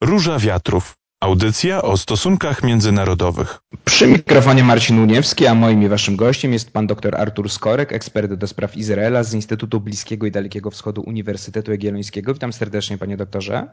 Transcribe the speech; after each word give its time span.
Róża 0.00 0.38
Wiatrów. 0.38 0.94
Audycja 1.20 1.82
o 1.82 1.96
stosunkach 1.96 2.62
międzynarodowych. 2.62 3.58
Przy 3.84 4.06
mikrofonie 4.06 4.64
Marcin 4.64 4.98
Uniewski, 4.98 5.46
a 5.46 5.54
moim 5.54 5.82
i 5.82 5.88
waszym 5.88 6.16
gościem 6.16 6.52
jest 6.52 6.72
pan 6.72 6.86
dr 6.86 7.16
Artur 7.16 7.50
Skorek, 7.50 7.92
ekspert 7.92 8.32
do 8.32 8.46
spraw 8.46 8.76
Izraela 8.76 9.24
z 9.24 9.34
Instytutu 9.34 9.80
Bliskiego 9.80 10.26
i 10.26 10.30
Dalekiego 10.30 10.70
Wschodu 10.70 11.02
Uniwersytetu 11.06 11.70
Jagiellońskiego. 11.70 12.34
Witam 12.34 12.52
serdecznie 12.52 12.98
panie 12.98 13.16
doktorze. 13.16 13.68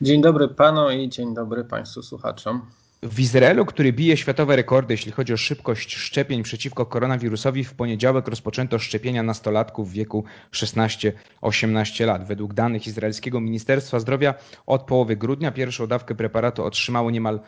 Dzień 0.00 0.22
dobry 0.22 0.48
panu 0.48 0.90
i 0.90 1.08
dzień 1.08 1.34
dobry 1.34 1.64
państwu 1.64 2.02
słuchaczom. 2.02 2.66
W 3.02 3.20
Izraelu, 3.20 3.66
który 3.66 3.92
bije 3.92 4.16
światowe 4.16 4.56
rekordy, 4.56 4.94
jeśli 4.94 5.12
chodzi 5.12 5.32
o 5.32 5.36
szybkość 5.36 5.94
szczepień 5.96 6.42
przeciwko 6.42 6.86
koronawirusowi, 6.86 7.64
w 7.64 7.74
poniedziałek 7.74 8.28
rozpoczęto 8.28 8.78
szczepienia 8.78 9.22
nastolatków 9.22 9.90
w 9.90 9.92
wieku 9.92 10.24
16-18 10.52 12.06
lat. 12.06 12.26
Według 12.26 12.54
danych 12.54 12.86
izraelskiego 12.86 13.40
Ministerstwa 13.40 14.00
Zdrowia 14.00 14.34
od 14.66 14.82
połowy 14.82 15.16
grudnia 15.16 15.52
pierwszą 15.52 15.86
dawkę 15.86 16.14
preparatu 16.14 16.64
otrzymało 16.64 17.10
niemal 17.10 17.40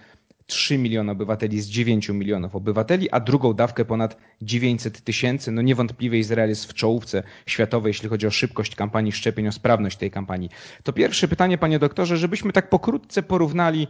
3 0.47 0.79
miliony 0.79 1.13
obywateli 1.13 1.61
z 1.61 1.69
9 1.69 2.09
milionów 2.09 2.57
obywateli, 2.57 3.11
a 3.11 3.21
drugą 3.21 3.55
dawkę 3.55 3.85
ponad 3.85 4.17
900 4.43 5.05
tysięcy. 5.05 5.53
No 5.53 5.63
niewątpliwie 5.63 6.19
Izrael 6.19 6.49
jest 6.49 6.67
w 6.67 6.75
czołówce 6.75 7.23
światowej, 7.47 7.91
jeśli 7.91 8.09
chodzi 8.09 8.27
o 8.27 8.31
szybkość 8.31 8.75
kampanii 8.75 9.13
szczepień, 9.13 9.49
o 9.49 9.53
sprawność 9.53 9.97
tej 9.97 10.11
kampanii. 10.11 10.51
To 10.83 10.93
pierwsze 10.93 11.29
pytanie, 11.29 11.59
panie 11.59 11.79
doktorze, 11.79 12.17
żebyśmy 12.17 12.53
tak 12.53 12.69
pokrótce 12.69 13.23
porównali 13.23 13.89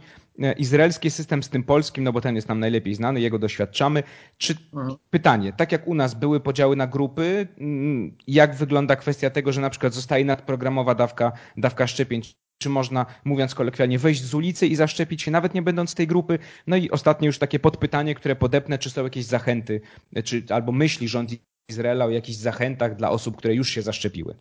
izraelski 0.57 1.11
system 1.11 1.43
z 1.43 1.49
tym 1.49 1.63
polskim, 1.63 2.03
no 2.03 2.13
bo 2.13 2.21
ten 2.21 2.35
jest 2.35 2.47
nam 2.47 2.59
najlepiej 2.59 2.95
znany, 2.95 3.21
jego 3.21 3.39
doświadczamy. 3.39 4.03
Czy 4.37 4.55
mhm. 4.73 4.95
pytanie, 5.09 5.53
tak 5.53 5.71
jak 5.71 5.87
u 5.87 5.95
nas 5.95 6.13
były 6.13 6.39
podziały 6.39 6.75
na 6.75 6.87
grupy, 6.87 7.47
mm, 7.57 8.17
jak 8.27 8.55
wygląda 8.55 8.95
kwestia 8.95 9.29
tego, 9.29 9.51
że 9.51 9.61
na 9.61 9.69
przykład 9.69 9.93
zostaje 9.93 10.25
nadprogramowa 10.25 10.95
dawka, 10.95 11.31
dawka 11.57 11.87
szczepień, 11.87 12.21
czy 12.57 12.69
można, 12.69 13.05
mówiąc 13.23 13.55
kolokwialnie, 13.55 13.99
wejść 13.99 14.23
z 14.23 14.33
ulicy 14.33 14.67
i 14.67 14.75
zaszczepić 14.75 15.21
się, 15.21 15.31
nawet 15.31 15.53
nie 15.53 15.61
będąc 15.61 15.89
z 15.89 15.95
tej 15.95 16.07
grupy. 16.07 16.39
No 16.67 16.75
i 16.75 16.89
ostatnie 16.89 17.25
już 17.25 17.39
takie 17.39 17.59
podpytanie, 17.59 18.15
które 18.15 18.35
podepnę, 18.35 18.77
czy 18.77 18.89
są 18.89 19.03
jakieś 19.03 19.25
zachęty, 19.25 19.81
czy 20.23 20.43
albo 20.49 20.71
myśli 20.71 21.07
rząd 21.07 21.31
Izraela 21.69 22.05
o 22.05 22.09
jakichś 22.09 22.37
zachętach 22.37 22.95
dla 22.95 23.09
osób, 23.09 23.37
które 23.37 23.55
już 23.55 23.69
się 23.69 23.81
zaszczepiły. 23.81 24.35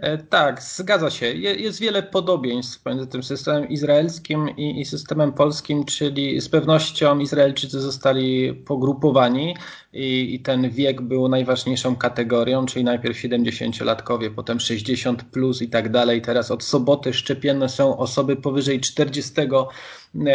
E, 0.00 0.18
tak, 0.18 0.62
zgadza 0.62 1.10
się. 1.10 1.26
Jest 1.36 1.80
wiele 1.80 2.02
podobieństw 2.02 2.82
pomiędzy 2.82 3.06
tym 3.06 3.22
systemem 3.22 3.68
izraelskim 3.68 4.56
i, 4.56 4.84
systemem 4.84 5.32
polskim, 5.32 5.84
czyli 5.84 6.40
z 6.40 6.48
pewnością 6.48 7.18
Izraelczycy 7.18 7.80
zostali 7.80 8.54
pogrupowani 8.54 9.56
i, 9.92 10.34
i 10.34 10.40
ten 10.40 10.70
wiek 10.70 11.00
był 11.00 11.28
najważniejszą 11.28 11.96
kategorią, 11.96 12.66
czyli 12.66 12.84
najpierw 12.84 13.16
70-latkowie, 13.16 14.30
potem 14.30 14.60
60 14.60 15.24
plus 15.24 15.62
i 15.62 15.68
tak 15.68 15.90
dalej. 15.90 16.22
Teraz 16.22 16.50
od 16.50 16.64
soboty 16.64 17.12
szczepione 17.12 17.68
są 17.68 17.96
osoby 17.98 18.36
powyżej 18.36 18.80
40 18.80 19.32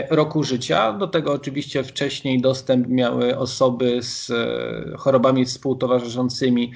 roku 0.10 0.44
życia. 0.44 0.94
Do 0.94 1.08
tego 1.08 1.34
oczywiście 1.34 1.84
wcześniej 1.84 2.42
dostęp 2.42 2.88
miały 2.88 3.38
osoby 3.38 4.04
z 4.04 4.30
e, 4.30 4.98
chorobami 4.98 5.46
współtowarzyszącymi 5.46 6.72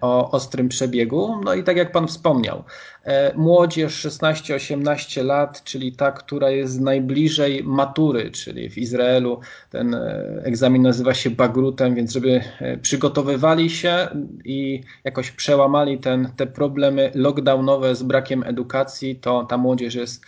o 0.00 0.30
ostrym 0.30 0.68
przebiegu. 0.68 1.40
No 1.44 1.54
i 1.54 1.64
tak 1.64 1.76
jak 1.76 1.92
Pan 1.92 2.08
wspomniał, 2.08 2.64
e, 3.04 3.34
młodzież 3.36 4.06
16-18 4.06 5.24
lat, 5.24 5.64
czyli 5.64 5.92
ta, 5.92 6.12
która 6.12 6.50
jest 6.50 6.80
najbliżej 6.80 7.64
matury, 7.64 8.30
czyli 8.30 8.70
w 8.70 8.78
Izraelu 8.78 9.40
ten 9.70 9.94
e, 9.94 10.42
egzamin 10.44 10.82
nazywa 10.82 11.14
się 11.14 11.30
bagrutem, 11.30 11.87
więc 11.94 12.12
żeby 12.12 12.40
przygotowywali 12.82 13.70
się 13.70 14.08
i 14.44 14.80
jakoś 15.04 15.30
przełamali 15.30 15.98
ten, 15.98 16.32
te 16.36 16.46
problemy 16.46 17.10
lockdownowe 17.14 17.94
z 17.94 18.02
brakiem 18.02 18.42
edukacji, 18.42 19.16
to 19.16 19.44
ta 19.44 19.56
młodzież 19.56 19.94
jest 19.94 20.24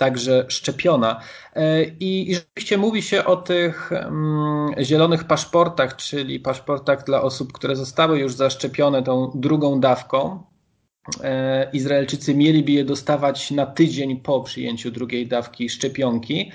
także 0.00 0.44
szczepiona. 0.48 1.20
E, 1.54 1.84
I, 1.84 2.30
I 2.30 2.34
rzeczywiście 2.34 2.78
mówi 2.78 3.02
się 3.02 3.24
o 3.24 3.36
tych 3.36 3.92
mm, 3.92 4.74
zielonych 4.80 5.24
paszportach, 5.24 5.96
czyli 5.96 6.40
paszportach 6.40 7.04
dla 7.04 7.22
osób, 7.22 7.52
które 7.52 7.76
zostały 7.76 8.18
już 8.18 8.34
zaszczepione 8.34 9.02
tą 9.02 9.32
drugą 9.34 9.80
dawką. 9.80 10.42
E, 11.24 11.70
Izraelczycy 11.72 12.34
mieliby 12.34 12.72
je 12.72 12.84
dostawać 12.84 13.50
na 13.50 13.66
tydzień 13.66 14.16
po 14.16 14.40
przyjęciu 14.40 14.90
drugiej 14.90 15.26
dawki 15.26 15.68
szczepionki. 15.68 16.52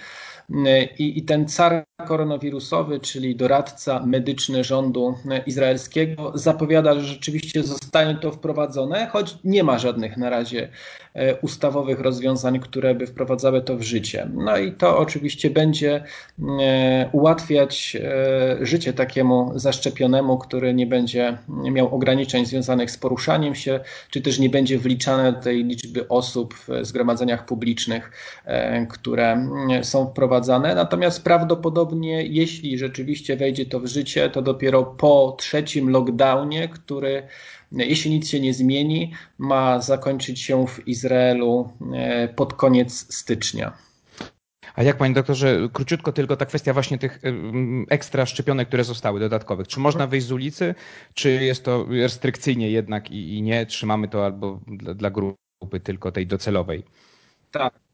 I, 0.99 1.19
I, 1.19 1.23
ten 1.23 1.47
car 1.47 1.85
koronawirusowy, 2.07 2.99
czyli 2.99 3.35
doradca 3.35 4.05
medyczny 4.05 4.63
rządu 4.63 5.15
izraelskiego, 5.45 6.31
zapowiada, 6.35 6.93
że 6.93 7.01
rzeczywiście 7.01 7.63
zostanie 7.63 8.15
to 8.15 8.31
wprowadzone, 8.31 9.07
choć 9.07 9.37
nie 9.43 9.63
ma 9.63 9.79
żadnych 9.79 10.17
na 10.17 10.29
razie 10.29 10.69
e, 11.13 11.35
ustawowych 11.35 11.99
rozwiązań, 11.99 12.59
które 12.59 12.95
by 12.95 13.07
wprowadzały 13.07 13.61
to 13.61 13.77
w 13.77 13.81
życie. 13.81 14.29
No 14.33 14.57
i 14.57 14.71
to 14.71 14.97
oczywiście 14.97 15.49
będzie 15.49 16.03
e, 16.61 17.09
ułatwiać 17.11 17.97
e, 18.01 18.65
życie 18.65 18.93
takiemu 18.93 19.51
zaszczepionemu, 19.55 20.37
który 20.37 20.73
nie 20.73 20.87
będzie 20.87 21.37
miał 21.47 21.95
ograniczeń 21.95 22.45
związanych 22.45 22.91
z 22.91 22.97
poruszaniem 22.97 23.55
się, 23.55 23.79
czy 24.09 24.21
też 24.21 24.34
nie 24.39 24.49
będzie 24.49 24.79
wliczane 24.79 25.33
do 25.33 25.39
tej 25.39 25.65
liczby 25.65 26.07
osób 26.07 26.53
w 26.53 26.85
zgromadzeniach 26.85 27.45
publicznych, 27.45 28.11
które 28.89 29.49
są 29.81 30.07
wprowadzane. 30.07 30.75
Natomiast 30.75 31.23
prawdopodobnie, 31.23 32.25
jeśli 32.25 32.77
rzeczywiście 32.77 33.37
wejdzie 33.37 33.65
to 33.65 33.79
w 33.79 33.85
życie, 33.85 34.29
to 34.29 34.41
dopiero 34.41 34.83
po 34.83 35.35
trzecim 35.39 35.89
lockdownie, 35.89 36.69
który 36.69 37.27
jeśli 37.71 38.11
nic 38.11 38.29
się 38.29 38.39
nie 38.39 38.53
zmieni, 38.53 39.11
ma 39.37 39.81
zakończyć 39.81 40.41
się 40.41 40.67
w 40.67 40.87
Izraelu 40.87 41.69
e, 41.93 42.27
pod 42.27 42.53
koniec 42.53 43.15
stycznia. 43.15 43.77
A 44.75 44.83
jak 44.83 44.97
panie 44.97 45.13
doktorze, 45.13 45.69
króciutko 45.73 46.11
tylko 46.11 46.37
ta 46.37 46.45
kwestia 46.45 46.73
właśnie 46.73 46.97
tych 46.97 47.21
ekstra 47.89 48.25
szczepionek, 48.25 48.67
które 48.67 48.83
zostały 48.83 49.19
dodatkowych. 49.19 49.67
Czy 49.67 49.79
można 49.79 50.07
wyjść 50.07 50.27
z 50.27 50.31
ulicy, 50.31 50.75
czy 51.13 51.31
jest 51.31 51.65
to 51.65 51.85
restrykcyjnie 51.89 52.71
jednak 52.71 53.11
i, 53.11 53.37
i 53.37 53.41
nie 53.41 53.65
trzymamy 53.65 54.07
to 54.07 54.25
albo 54.25 54.59
dla, 54.67 54.93
dla 54.93 55.09
grupy 55.11 55.79
tylko 55.83 56.11
tej 56.11 56.27
docelowej? 56.27 56.83
Tak. 57.51 57.84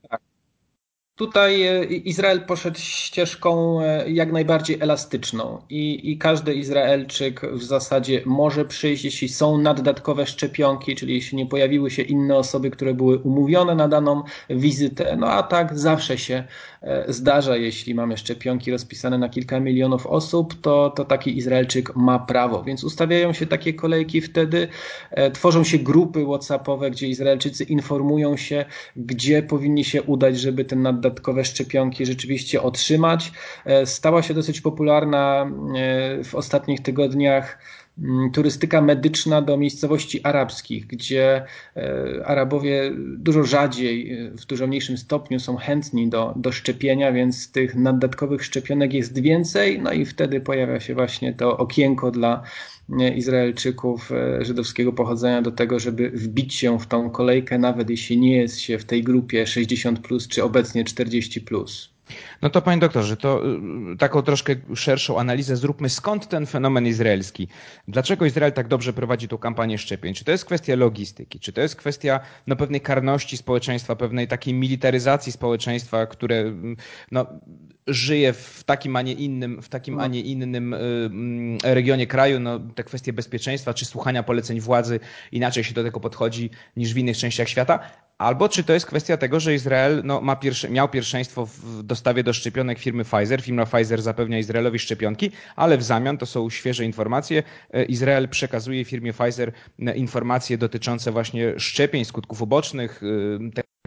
Tutaj 1.15 1.61
e, 1.63 1.85
Izrael 1.85 2.41
poszedł 2.41 2.79
ścieżką 2.79 3.81
e, 3.81 4.11
jak 4.11 4.31
najbardziej 4.31 4.77
elastyczną 4.79 5.61
i, 5.69 6.11
i, 6.11 6.17
każdy 6.17 6.53
Izraelczyk 6.53 7.41
w 7.53 7.63
zasadzie 7.63 8.21
może 8.25 8.65
przyjść, 8.65 9.05
jeśli 9.05 9.29
są 9.29 9.57
naddatkowe 9.57 10.25
szczepionki, 10.25 10.95
czyli 10.95 11.13
jeśli 11.13 11.37
nie 11.37 11.45
pojawiły 11.45 11.91
się 11.91 12.01
inne 12.01 12.35
osoby, 12.35 12.71
które 12.71 12.93
były 12.93 13.19
umówione 13.19 13.75
na 13.75 13.87
daną 13.87 14.23
wizytę. 14.49 15.17
No 15.19 15.27
a 15.27 15.43
tak 15.43 15.79
zawsze 15.79 16.17
się 16.17 16.43
e, 16.81 17.13
zdarza, 17.13 17.57
jeśli 17.57 17.95
mamy 17.95 18.17
szczepionki 18.17 18.71
rozpisane 18.71 19.17
na 19.17 19.29
kilka 19.29 19.59
milionów 19.59 20.07
osób, 20.07 20.61
to, 20.61 20.89
to 20.89 21.05
taki 21.05 21.37
Izraelczyk 21.37 21.95
ma 21.95 22.19
prawo. 22.19 22.63
Więc 22.63 22.83
ustawiają 22.83 23.33
się 23.33 23.47
takie 23.47 23.73
kolejki 23.73 24.21
wtedy, 24.21 24.67
tworzą 25.33 25.63
się 25.63 25.77
grupy 25.77 26.25
WhatsAppowe, 26.25 26.91
gdzie 26.91 27.07
Izraelczycy 27.07 27.63
informują 27.63 28.37
się, 28.37 28.65
gdzie 28.95 29.43
powinni 29.43 29.83
się 29.83 30.03
udać, 30.03 30.39
żeby 30.39 30.65
ten 30.65 30.81
naddatkowy 30.81 31.10
dodatkowe 31.11 31.45
szczepionki 31.45 32.05
rzeczywiście 32.05 32.61
otrzymać. 32.61 33.31
E, 33.65 33.85
stała 33.85 34.21
się 34.21 34.33
dosyć 34.33 34.61
popularna 34.61 35.51
e, 35.75 36.23
w 36.23 36.35
ostatnich 36.35 36.81
tygodniach 36.81 37.57
turystyka 38.33 38.81
medyczna 38.81 39.41
do 39.41 39.57
miejscowości 39.57 40.23
arabskich, 40.23 40.87
gdzie 40.87 41.45
e, 41.75 42.25
Arabowie 42.25 42.91
dużo 43.17 43.43
rzadziej, 43.43 44.17
w 44.31 44.45
dużo 44.45 44.67
mniejszym 44.67 44.97
stopniu 44.97 45.39
są 45.39 45.57
chętni 45.57 46.09
do, 46.09 46.33
do 46.35 46.51
szczepienia, 46.51 47.11
więc 47.11 47.51
tych 47.51 47.83
dodatkowych 47.83 48.43
szczepionek 48.43 48.93
jest 48.93 49.19
więcej, 49.19 49.79
no 49.79 49.91
i 49.91 50.05
wtedy 50.05 50.41
pojawia 50.41 50.79
się 50.79 50.95
właśnie 50.95 51.33
to 51.33 51.57
okienko 51.57 52.11
dla 52.11 52.43
Izraelczyków 53.15 54.11
żydowskiego 54.41 54.93
pochodzenia 54.93 55.41
do 55.41 55.51
tego, 55.51 55.79
żeby 55.79 56.09
wbić 56.09 56.55
się 56.55 56.79
w 56.79 56.87
tą 56.87 57.09
kolejkę, 57.09 57.57
nawet 57.57 57.89
jeśli 57.89 58.19
nie 58.19 58.37
jest 58.37 58.59
się 58.59 58.77
w 58.77 58.85
tej 58.85 59.03
grupie 59.03 59.47
60 59.47 59.99
plus 59.99 60.27
czy 60.27 60.43
obecnie 60.43 60.83
40 60.83 61.41
plus. 61.41 61.90
No 62.41 62.49
to 62.49 62.61
panie 62.61 62.79
doktorze, 62.81 63.17
to 63.17 63.41
y, 63.93 63.97
taką 63.97 64.21
troszkę 64.21 64.55
szerszą 64.75 65.19
analizę 65.19 65.55
zróbmy. 65.55 65.89
Skąd 65.89 66.27
ten 66.27 66.45
fenomen 66.45 66.87
izraelski? 66.87 67.47
Dlaczego 67.87 68.25
Izrael 68.25 68.53
tak 68.53 68.67
dobrze 68.67 68.93
prowadzi 68.93 69.27
tą 69.27 69.37
kampanię 69.37 69.77
szczepień? 69.77 70.13
Czy 70.13 70.25
to 70.25 70.31
jest 70.31 70.45
kwestia 70.45 70.75
logistyki? 70.75 71.39
Czy 71.39 71.53
to 71.53 71.61
jest 71.61 71.75
kwestia 71.75 72.19
no, 72.47 72.55
pewnej 72.55 72.81
karności 72.81 73.37
społeczeństwa, 73.37 73.95
pewnej 73.95 74.27
takiej 74.27 74.53
militaryzacji 74.53 75.31
społeczeństwa, 75.31 76.05
które 76.05 76.35
mm, 76.39 76.77
no, 77.11 77.25
żyje 77.93 78.33
w 78.33 78.63
takim, 78.65 78.95
a 78.95 79.01
nie 79.01 79.13
innym, 79.13 79.61
w 79.61 79.69
takim, 79.69 79.99
a 79.99 80.07
nie 80.07 80.21
innym 80.21 80.73
y, 80.73 80.77
mm, 80.77 81.57
regionie 81.63 82.07
kraju? 82.07 82.39
No, 82.39 82.59
te 82.59 82.83
kwestie 82.83 83.13
bezpieczeństwa 83.13 83.73
czy 83.73 83.85
słuchania 83.85 84.23
poleceń 84.23 84.59
władzy, 84.59 84.99
inaczej 85.31 85.63
się 85.63 85.73
do 85.73 85.83
tego 85.83 85.99
podchodzi 85.99 86.49
niż 86.77 86.93
w 86.93 86.97
innych 86.97 87.17
częściach 87.17 87.49
świata? 87.49 87.79
Albo 88.21 88.49
czy 88.49 88.63
to 88.63 88.73
jest 88.73 88.85
kwestia 88.85 89.17
tego, 89.17 89.39
że 89.39 89.53
Izrael 89.53 90.01
no, 90.05 90.21
ma 90.21 90.35
pierwsze, 90.35 90.69
miał 90.69 90.89
pierwszeństwo 90.89 91.45
w 91.45 91.83
dostawie 91.83 92.23
do 92.23 92.33
szczepionek 92.33 92.79
firmy 92.79 93.03
Pfizer. 93.03 93.41
Firma 93.41 93.65
Pfizer 93.65 94.01
zapewnia 94.01 94.39
Izraelowi 94.39 94.79
szczepionki, 94.79 95.31
ale 95.55 95.77
w 95.77 95.83
zamian, 95.83 96.17
to 96.17 96.25
są 96.25 96.49
świeże 96.49 96.85
informacje, 96.85 97.43
e, 97.73 97.83
Izrael 97.83 98.29
przekazuje 98.29 98.85
firmie 98.85 99.13
Pfizer 99.13 99.51
e, 99.79 99.97
informacje 99.97 100.57
dotyczące 100.57 101.11
właśnie 101.11 101.59
szczepień, 101.59 102.05
skutków 102.05 102.41
ubocznych, 102.41 103.01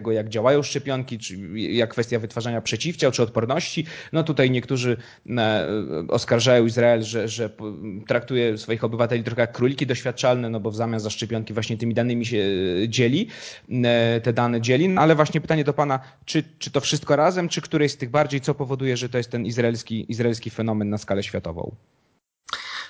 tego, 0.05 0.13
jak 0.13 0.29
działają 0.29 0.63
szczepionki, 0.63 1.19
czy 1.19 1.37
jak 1.55 1.91
kwestia 1.91 2.19
wytwarzania 2.19 2.61
przeciwciał 2.61 3.13
czy 3.13 3.23
odporności. 3.23 3.87
No 4.13 4.23
tutaj 4.23 4.51
niektórzy 4.51 4.97
e, 5.37 5.67
oskarżają 6.09 6.67
Izrael, 6.67 7.03
że, 7.03 7.29
że 7.29 7.51
traktuje 8.07 8.59
swoich 8.59 8.85
obywateli 8.85 9.25
trochę 9.25 9.41
jak 9.41 9.53
króliki 9.53 9.87
doświadczalne, 9.87 10.51
no 10.51 10.61
bo 10.61 10.71
w 10.71 10.77
zamian 10.77 11.01
za 11.01 11.11
szczepionki 11.11 11.55
właśnie 11.55 11.77
tymi 11.77 11.95
danymi 11.95 12.27
się 12.27 12.39
e, 12.85 12.89
dzieli, 12.89 13.29
e, 13.85 14.21
te 14.21 14.33
dane 14.33 14.61
dzieli. 14.61 14.89
No 14.89 15.01
ale 15.01 15.15
właśnie 15.15 15.41
pytanie 15.41 15.65
do 15.65 15.73
Pana, 15.73 16.01
czy, 16.25 16.45
czy 16.59 16.71
to 16.71 16.81
wszystko 16.81 17.17
razem, 17.17 17.49
czy 17.49 17.61
któreś 17.61 17.93
z 17.93 17.97
tych 17.97 18.11
bardziej, 18.11 18.41
co 18.41 18.55
powoduje, 18.55 18.97
że 18.97 19.09
to 19.09 19.19
jest 19.19 19.31
ten 19.31 19.47
izraelski, 19.47 20.13
izraelski 20.13 20.51
fenomen 20.51 20.91
na 20.91 20.99
skalę 20.99 21.23
światową? 21.23 21.75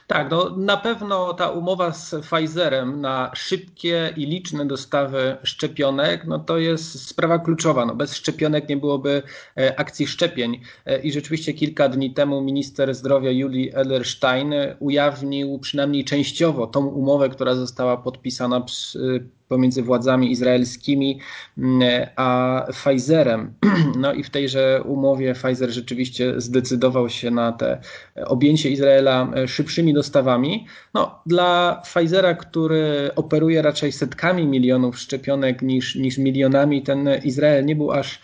Tak, 0.07 0.31
no 0.31 0.57
na 0.57 0.77
pewno 0.77 1.35
ta 1.35 1.51
umowa 1.51 1.93
z 1.93 2.15
Pfizerem 2.15 3.01
na 3.01 3.31
szybkie 3.35 4.15
i 4.17 4.27
liczne 4.27 4.67
dostawy 4.67 5.37
szczepionek, 5.43 6.25
no 6.27 6.39
to 6.39 6.59
jest 6.59 7.09
sprawa 7.09 7.39
kluczowa. 7.39 7.87
No 7.87 7.95
bez 7.95 8.15
szczepionek 8.15 8.69
nie 8.69 8.77
byłoby 8.77 9.23
e, 9.57 9.81
akcji 9.81 10.07
szczepień. 10.07 10.61
E, 10.87 11.01
I 11.01 11.13
rzeczywiście 11.13 11.53
kilka 11.53 11.89
dni 11.89 12.15
temu 12.15 12.41
minister 12.41 12.95
zdrowia 12.95 13.31
Julie 13.31 13.75
Ellerstein 13.75 14.55
ujawnił 14.79 15.59
przynajmniej 15.59 16.05
częściowo 16.05 16.67
tą 16.67 16.87
umowę, 16.87 17.29
która 17.29 17.55
została 17.55 17.97
podpisana 17.97 18.61
przy, 18.61 19.29
pomiędzy 19.49 19.83
władzami 19.83 20.31
izraelskimi 20.31 21.21
mm, 21.59 22.07
a 22.17 22.67
Pfizerem. 22.73 23.53
No 23.99 24.13
i 24.13 24.23
w 24.23 24.31
tejże 24.31 24.83
umowie 24.85 25.35
Pfizer 25.35 25.71
rzeczywiście 25.71 26.35
zdecydował 26.37 27.09
się 27.09 27.31
na 27.31 27.53
te 27.53 27.81
objęcie 28.27 28.71
Izraela 28.71 29.31
e, 29.37 29.49
szybszymi 29.49 29.95
dostawami. 29.95 30.67
No, 30.95 31.23
dla 31.27 31.83
Pfizera, 31.85 32.35
który 32.35 33.11
operuje 33.17 33.63
raczej 33.63 33.93
setkami 33.93 34.47
milionów 34.47 34.99
szczepionek 34.99 35.63
niż, 35.63 35.95
niż 35.95 36.19
milionami, 36.19 36.83
ten 36.83 37.09
Izrael 37.25 37.65
nie 37.65 37.77
był 37.77 37.93
aż 37.93 38.21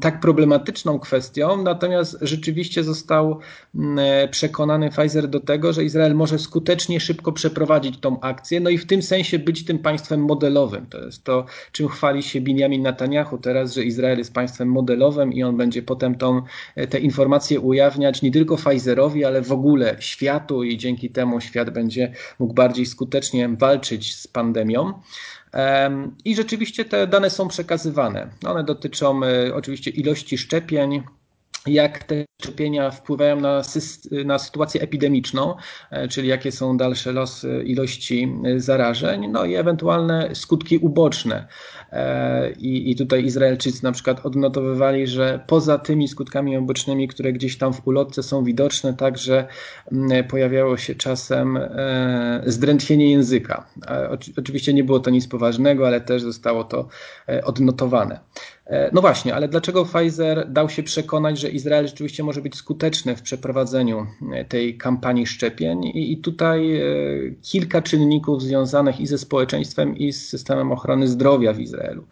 tak 0.00 0.20
problematyczną 0.20 0.98
kwestią, 0.98 1.62
natomiast 1.62 2.18
rzeczywiście 2.20 2.84
został 2.84 3.38
mm, 3.74 3.98
przekonany 4.30 4.90
Pfizer 4.90 5.28
do 5.28 5.40
tego, 5.40 5.72
że 5.72 5.84
Izrael 5.84 6.14
może 6.14 6.38
skutecznie, 6.38 7.00
szybko 7.00 7.32
przeprowadzić 7.32 8.00
tą 8.00 8.20
akcję, 8.20 8.60
no 8.60 8.70
i 8.70 8.78
w 8.78 8.86
tym 8.86 9.02
sensie 9.02 9.38
być 9.38 9.64
tym 9.64 9.78
państwem 9.78 10.20
modelowym. 10.20 10.86
To 10.86 11.04
jest 11.04 11.24
to, 11.24 11.44
czym 11.72 11.88
chwali 11.88 12.22
się 12.22 12.40
Benjamin 12.40 12.82
Netanyahu 12.82 13.38
teraz, 13.38 13.74
że 13.74 13.84
Izrael 13.84 14.18
jest 14.18 14.34
państwem 14.34 14.68
modelowym 14.68 15.32
i 15.32 15.42
on 15.42 15.56
będzie 15.56 15.82
potem 15.82 16.14
tą, 16.14 16.42
e, 16.76 16.86
te 16.86 16.98
informacje 16.98 17.60
ujawniać 17.60 18.22
nie 18.22 18.30
tylko 18.30 18.56
Pfizerowi, 18.56 19.24
ale 19.24 19.42
w 19.42 19.52
ogóle 19.52 19.96
światu 20.00 20.62
i 20.62 20.78
dzięki 20.78 21.10
temu 21.10 21.40
świat 21.40 21.70
będzie 21.70 22.12
mógł 22.38 22.54
bardziej 22.54 22.86
skutecznie 22.86 23.48
walczyć 23.48 24.16
z 24.16 24.26
pandemią. 24.26 24.92
I 26.24 26.36
rzeczywiście 26.36 26.84
te 26.84 27.06
dane 27.06 27.30
są 27.30 27.48
przekazywane. 27.48 28.30
One 28.46 28.64
dotyczą 28.64 29.20
e, 29.24 29.54
oczywiście 29.54 29.90
ilości 29.90 30.38
szczepień, 30.38 31.02
jak 31.66 32.04
te 32.04 32.24
szczepienia 32.42 32.90
wpływają 32.90 33.40
na, 33.40 33.62
na, 34.24 34.38
sytuację 34.38 34.80
epidemiczną, 34.80 35.54
e, 35.90 36.08
czyli 36.08 36.28
jakie 36.28 36.52
są 36.52 36.76
dalsze 36.76 37.12
losy 37.12 37.62
ilości 37.66 38.32
e, 38.44 38.60
zarażeń, 38.60 39.28
no 39.28 39.44
i 39.44 39.54
ewentualne 39.54 40.30
skutki 40.34 40.78
uboczne. 40.78 41.46
E, 41.92 42.50
I, 42.50 42.90
I 42.90 42.96
tutaj 42.96 43.24
Izraelczycy 43.24 43.84
na 43.84 43.92
przykład 43.92 44.26
odnotowywali, 44.26 45.06
że 45.06 45.40
poza 45.46 45.78
tymi 45.78 46.08
skutkami 46.08 46.58
ubocznymi, 46.58 47.08
które 47.08 47.32
gdzieś 47.32 47.58
tam 47.58 47.72
w 47.72 47.86
ulotce 47.86 48.22
są 48.22 48.44
widoczne, 48.44 48.94
także 48.94 49.46
pojawiało 50.28 50.76
się 50.76 50.94
czasem 50.94 51.58
zdrętwienie 52.46 53.10
języka. 53.10 53.66
Oczywiście 54.36 54.74
nie 54.74 54.84
było 54.84 55.00
to 55.00 55.10
nic 55.10 55.28
poważnego, 55.28 55.86
ale 55.86 56.00
też 56.00 56.22
zostało 56.22 56.64
to 56.64 56.88
odnotowane. 57.44 58.20
No 58.92 59.00
właśnie, 59.00 59.34
ale 59.34 59.48
dlaczego 59.48 59.84
Pfizer 59.84 60.48
dał 60.48 60.68
się 60.68 60.82
przekonać, 60.82 61.40
że 61.40 61.48
Izrael 61.48 61.86
rzeczywiście 61.86 62.22
może 62.22 62.31
być 62.40 62.56
skuteczny 62.56 63.16
w 63.16 63.22
przeprowadzeniu 63.22 64.06
tej 64.48 64.78
kampanii 64.78 65.26
szczepień? 65.26 65.84
I, 65.84 66.16
tutaj 66.16 66.80
kilka 67.42 67.82
czynników 67.82 68.42
związanych 68.42 69.00
i 69.00 69.06
ze 69.06 69.18
społeczeństwem, 69.18 69.96
i 69.96 70.12
z 70.12 70.28
systemem 70.28 70.72
ochrony 70.72 71.08
zdrowia 71.08 71.52
w 71.52 71.60
Izraelu. 71.60 71.72
Izraelu. 71.72 72.06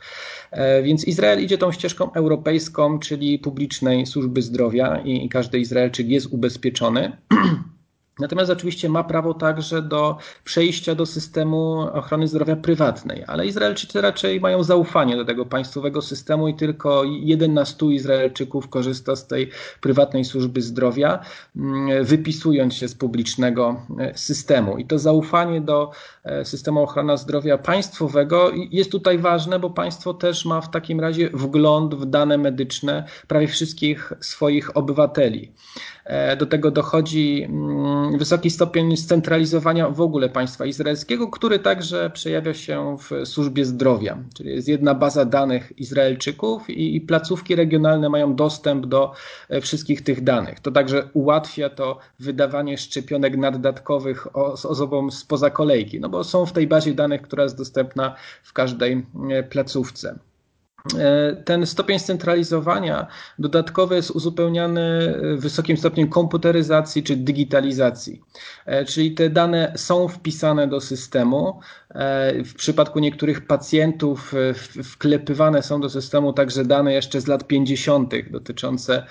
E, 0.50 0.82
więc 0.82 1.04
Izrael 1.04 1.44
idzie 1.44 1.58
tą 1.58 1.72
ścieżką 1.72 2.12
europejską, 2.12 2.98
czyli 2.98 3.38
publicznej 3.38 4.06
służby 4.06 4.42
zdrowia 4.42 5.00
i 5.00 5.28
każdy 5.28 5.58
Izraelczyk 5.58 6.08
jest 6.08 6.26
ubezpieczony. 6.26 7.12
Natomiast 8.20 8.50
oczywiście 8.50 8.88
ma 8.88 9.04
prawo 9.04 9.34
także 9.34 9.82
do 9.82 10.16
przejścia 10.44 10.94
do 10.94 11.06
systemu 11.06 11.80
ochrony 11.92 12.28
zdrowia 12.28 12.56
prywatnej, 12.56 13.24
ale 13.26 13.46
Izraelczycy 13.46 14.00
raczej 14.00 14.40
mają 14.40 14.62
zaufanie 14.62 15.16
do 15.16 15.24
tego 15.24 15.46
państwowego 15.46 16.02
systemu 16.02 16.48
i 16.48 16.54
tylko 16.54 17.04
jeden 17.04 17.54
na 17.54 17.64
stu 17.64 17.90
Izraelczyków 17.90 18.68
korzysta 18.68 19.16
z 19.16 19.26
tej 19.26 19.50
prywatnej 19.80 20.24
służby 20.24 20.62
zdrowia, 20.62 21.18
mm, 21.56 22.04
wypisując 22.04 22.74
się 22.74 22.88
z 22.88 22.94
publicznego 22.94 23.86
e, 23.98 24.18
systemu. 24.18 24.78
I 24.78 24.86
to 24.86 24.98
zaufanie 24.98 25.60
do 25.60 25.90
e, 26.24 26.44
systemu 26.44 26.82
ochrony 26.82 27.18
zdrowia 27.18 27.58
państwowego 27.58 28.50
jest 28.70 28.90
tutaj 28.90 29.18
ważne, 29.18 29.58
bo 29.58 29.70
państwo 29.70 30.14
też 30.14 30.44
ma 30.44 30.60
w 30.60 30.70
takim 30.70 31.00
razie 31.00 31.30
wgląd 31.30 31.94
w 31.94 32.06
dane 32.06 32.38
medyczne 32.38 33.04
prawie 33.28 33.46
wszystkich 33.46 34.12
swoich 34.20 34.76
obywateli. 34.76 35.52
E, 36.04 36.36
do 36.36 36.46
tego 36.46 36.70
dochodzi 36.70 37.42
mm, 37.42 38.09
wysoki 38.18 38.50
stopień 38.50 38.96
scentralizowania 38.96 39.90
w 39.90 40.00
ogóle 40.00 40.28
państwa 40.28 40.66
izraelskiego, 40.66 41.28
który 41.28 41.58
także 41.58 42.10
przejawia 42.10 42.54
się 42.54 42.96
w 42.98 43.26
służbie 43.28 43.64
zdrowia. 43.64 44.18
Czyli 44.34 44.50
jest 44.50 44.68
jedna 44.68 44.94
baza 44.94 45.24
danych 45.24 45.78
Izraelczyków 45.78 46.70
i 46.70 47.00
placówki 47.00 47.56
regionalne 47.56 48.08
mają 48.08 48.34
dostęp 48.34 48.86
do 48.86 49.12
e, 49.48 49.60
wszystkich 49.60 50.02
tych 50.04 50.24
danych. 50.24 50.60
To 50.60 50.70
także 50.70 51.08
ułatwia 51.12 51.70
to 51.70 51.98
wydawanie 52.18 52.78
szczepionek 52.78 53.36
naddatkowych 53.36 54.36
osobom 54.36 55.10
spoza 55.10 55.50
kolejki, 55.50 56.00
no 56.00 56.08
bo 56.08 56.24
są 56.24 56.46
w 56.46 56.52
tej 56.52 56.66
bazie 56.66 56.94
danych, 56.94 57.22
która 57.22 57.42
jest 57.42 57.58
dostępna 57.58 58.14
w 58.42 58.52
każdej 58.52 59.06
e, 59.30 59.42
placówce. 59.42 60.18
E, 60.98 61.36
ten 61.44 61.66
stopień 61.66 61.98
scentralizowania 61.98 63.06
dodatkowo 63.38 63.94
jest 63.94 64.10
uzupełniany 64.10 65.14
wysokim 65.36 65.76
stopniem 65.76 66.08
komputeryzacji 66.08 67.02
czy 67.02 67.16
digitalizacji. 67.16 68.22
E, 68.66 68.84
czyli 68.84 69.12
te 69.12 69.30
dane 69.30 69.72
są 69.76 70.08
wpisane 70.08 70.68
do 70.68 70.80
systemu. 70.80 71.60
E, 71.90 72.44
w 72.44 72.54
przypadku 72.54 72.98
niektórych 72.98 73.46
pacjentów 73.46 74.34
wklepywane 74.84 75.62
są 75.62 75.80
do 75.80 75.90
systemu 75.90 76.32
także 76.32 76.64
dane 76.64 76.92
jeszcze 76.92 77.20
z 77.20 77.26
lat 77.26 77.46
50. 77.46 78.14
dotyczące 78.30 79.06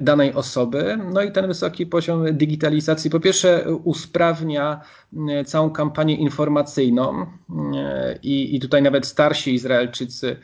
danej 0.00 0.34
osoby. 0.34 0.98
No 1.12 1.22
i 1.22 1.32
ten 1.32 1.46
wysoki 1.46 1.86
poziom 1.86 2.36
digitalizacji 2.36 3.10
po 3.10 3.20
pierwsze 3.20 3.64
usprawnia 3.84 4.80
całą 5.46 5.70
kampanię 5.70 6.16
informacyjną 6.16 7.26
i, 8.22 8.56
i 8.56 8.60
tutaj 8.60 8.82
nawet 8.82 9.06
starsi 9.06 9.54
Izraelczycy 9.54 10.36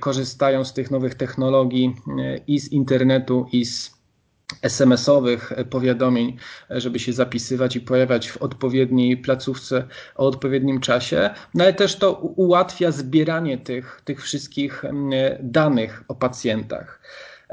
korzystają 0.00 0.64
z 0.64 0.72
tych 0.72 0.90
nowych 0.90 1.14
technologii 1.14 1.96
e, 2.18 2.36
i 2.36 2.60
z 2.60 2.72
internetu, 2.72 3.46
i 3.52 3.64
z 3.64 3.94
SMS-owych 4.62 5.52
powiadomień, 5.70 6.36
e, 6.70 6.80
żeby 6.80 6.98
się 6.98 7.12
zapisywać 7.12 7.76
i 7.76 7.80
pojawiać 7.80 8.30
w 8.30 8.36
odpowiedniej 8.36 9.16
placówce 9.16 9.86
o 10.16 10.26
odpowiednim 10.26 10.80
czasie, 10.80 11.30
no 11.54 11.64
ale 11.64 11.72
też 11.72 11.96
to 11.96 12.12
ułatwia 12.12 12.90
zbieranie 12.90 13.58
tych, 13.58 14.00
tych 14.04 14.22
wszystkich 14.22 14.84
danych 15.40 16.04
o 16.08 16.14
pacjentach. 16.14 17.00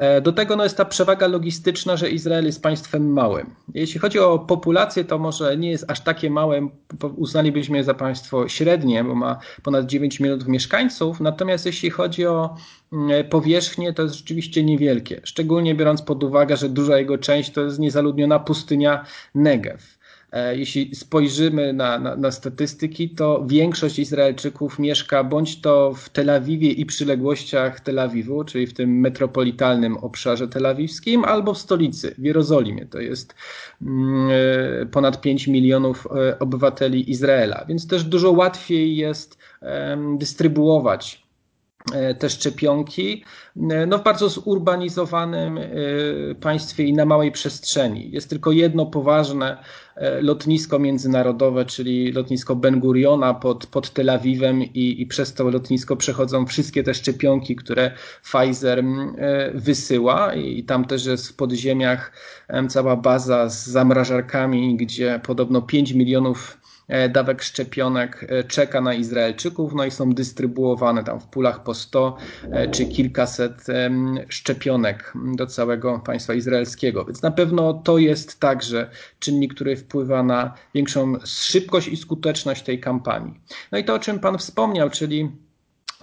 E, 0.01 0.22
do 0.22 0.31
tego 0.34 0.55
no, 0.55 0.63
jest 0.63 0.77
ta 0.77 0.86
przewaga 0.86 1.27
logistyczna, 1.27 1.98
że 1.98 2.10
Izrael 2.10 2.46
jest 2.46 2.63
państwem 2.63 3.13
małym. 3.13 3.55
Jeśli 3.74 4.00
chodzi 4.00 4.20
o 4.20 4.39
populację, 4.39 5.03
to 5.03 5.20
może 5.20 5.58
nie 5.58 5.72
jest 5.72 5.91
aż 5.91 6.01
takie 6.01 6.29
małe, 6.29 6.67
uznalibyśmy 7.15 7.77
je 7.77 7.84
za 7.84 7.93
państwo 7.93 8.48
średnie, 8.48 9.03
bo 9.03 9.15
ma 9.15 9.39
ponad 9.63 9.86
9 9.86 10.20
milionów 10.20 10.48
mieszkańców, 10.48 11.20
natomiast 11.20 11.65
jeśli 11.65 11.89
chodzi 11.89 12.25
o 12.25 12.55
mm, 12.93 13.29
powierzchnię, 13.29 13.93
to 13.93 14.03
jest 14.03 14.15
rzeczywiście 14.15 14.63
niewielkie, 14.63 15.22
szczególnie 15.24 15.75
biorąc 15.75 16.01
pod 16.01 16.24
uwagę, 16.24 16.58
że 16.58 16.70
duża 16.70 16.98
jego 16.98 17.17
część 17.17 17.51
to 17.51 17.62
jest 17.62 17.79
niezaludniona 17.79 18.39
pustynia 18.39 19.05
Negev. 19.36 20.00
E, 20.31 20.57
jeśli 20.57 20.95
spojrzymy 20.95 21.73
na, 21.73 22.00
na, 22.00 22.15
na, 22.15 22.31
statystyki, 22.31 23.09
to 23.09 23.45
większość 23.47 24.00
Izraelczyków 24.00 24.79
mieszka 24.79 25.23
bądź 25.23 25.61
to 25.61 25.93
w 25.93 26.09
Tel 26.09 26.29
Awiwie 26.29 26.71
i 26.71 26.85
przyległościach 26.85 27.79
Tel 27.79 28.00
Awiwu, 28.00 28.43
czyli 28.43 28.67
w 28.67 28.73
tym 28.73 29.00
metropolitalnym 29.00 29.97
obszarze 29.97 30.47
telawiwskim, 30.47 31.25
albo 31.25 31.53
w 31.53 31.57
stolicy, 31.57 32.15
w 32.17 32.23
Jerozolimie. 32.23 32.85
To 32.85 33.00
jest 33.00 33.35
mm, 33.81 34.29
e, 34.81 34.85
ponad 34.85 35.21
5 35.21 35.47
milionów 35.47 36.07
e, 36.07 36.39
obywateli 36.39 37.11
Izraela, 37.11 37.65
więc 37.67 37.88
też 37.88 38.03
dużo 38.03 38.31
łatwiej 38.31 38.95
jest 38.95 39.41
dystrybuować 40.17 41.23
te 42.19 42.29
szczepionki 42.29 43.23
no 43.88 43.97
w 43.97 44.03
bardzo 44.03 44.29
zurbanizowanym 44.29 45.59
państwie 46.41 46.83
i 46.83 46.93
na 46.93 47.05
małej 47.05 47.31
przestrzeni. 47.31 48.11
Jest 48.11 48.29
tylko 48.29 48.51
jedno 48.51 48.85
poważne 48.85 49.57
lotnisko 50.21 50.79
międzynarodowe, 50.79 51.65
czyli 51.65 52.12
lotnisko 52.12 52.55
Ben 52.55 52.79
Guriona 52.79 53.33
pod, 53.33 53.65
pod 53.67 53.93
Tel 53.93 54.10
Awiwem 54.10 54.63
i, 54.63 55.01
i 55.01 55.05
przez 55.05 55.33
to 55.33 55.50
lotnisko 55.50 55.95
przechodzą 55.95 56.45
wszystkie 56.45 56.83
te 56.83 56.93
szczepionki, 56.93 57.55
które 57.55 57.91
Pfizer 58.24 58.83
wysyła. 59.53 60.33
I 60.33 60.63
tam 60.63 60.86
też 60.86 61.05
jest 61.05 61.27
w 61.27 61.36
podziemiach 61.36 62.12
cała 62.69 62.95
baza 62.95 63.50
z 63.50 63.67
zamrażarkami, 63.67 64.77
gdzie 64.77 65.19
podobno 65.24 65.62
5 65.62 65.91
milionów 65.91 66.60
E, 66.60 66.60
dawek 67.09 67.43
szczepionek 67.43 68.25
e, 68.29 68.43
czeka 68.43 68.81
na 68.81 68.93
Izraelczyków, 68.93 69.73
no 69.73 69.85
i 69.85 69.91
są 69.91 70.13
dystrybuowane 70.13 71.03
tam 71.03 71.19
w 71.19 71.27
pulach 71.27 71.63
po 71.63 71.73
100 71.73 72.17
e, 72.51 72.67
czy 72.71 72.85
kilkaset 72.85 73.65
szczepionek 74.29 75.13
do 75.35 75.47
całego 75.47 76.00
państwa 76.00 76.33
izraelskiego. 76.33 77.05
Więc 77.05 77.21
na 77.21 77.31
pewno 77.31 77.73
to 77.73 77.97
jest 77.97 78.39
także 78.39 78.89
czynnik, 79.19 79.53
który 79.53 79.77
wpływa 79.77 80.23
na 80.23 80.53
większą 80.73 81.13
szybkość 81.25 81.88
i 81.88 81.97
skuteczność 81.97 82.63
tej 82.63 82.79
kampanii. 82.79 83.39
No 83.71 83.77
i 83.77 83.83
to, 83.83 83.93
o 83.93 84.00
czym 84.00 84.19
Pan 84.19 84.38
wspomniał, 84.38 84.89
czyli 84.89 85.31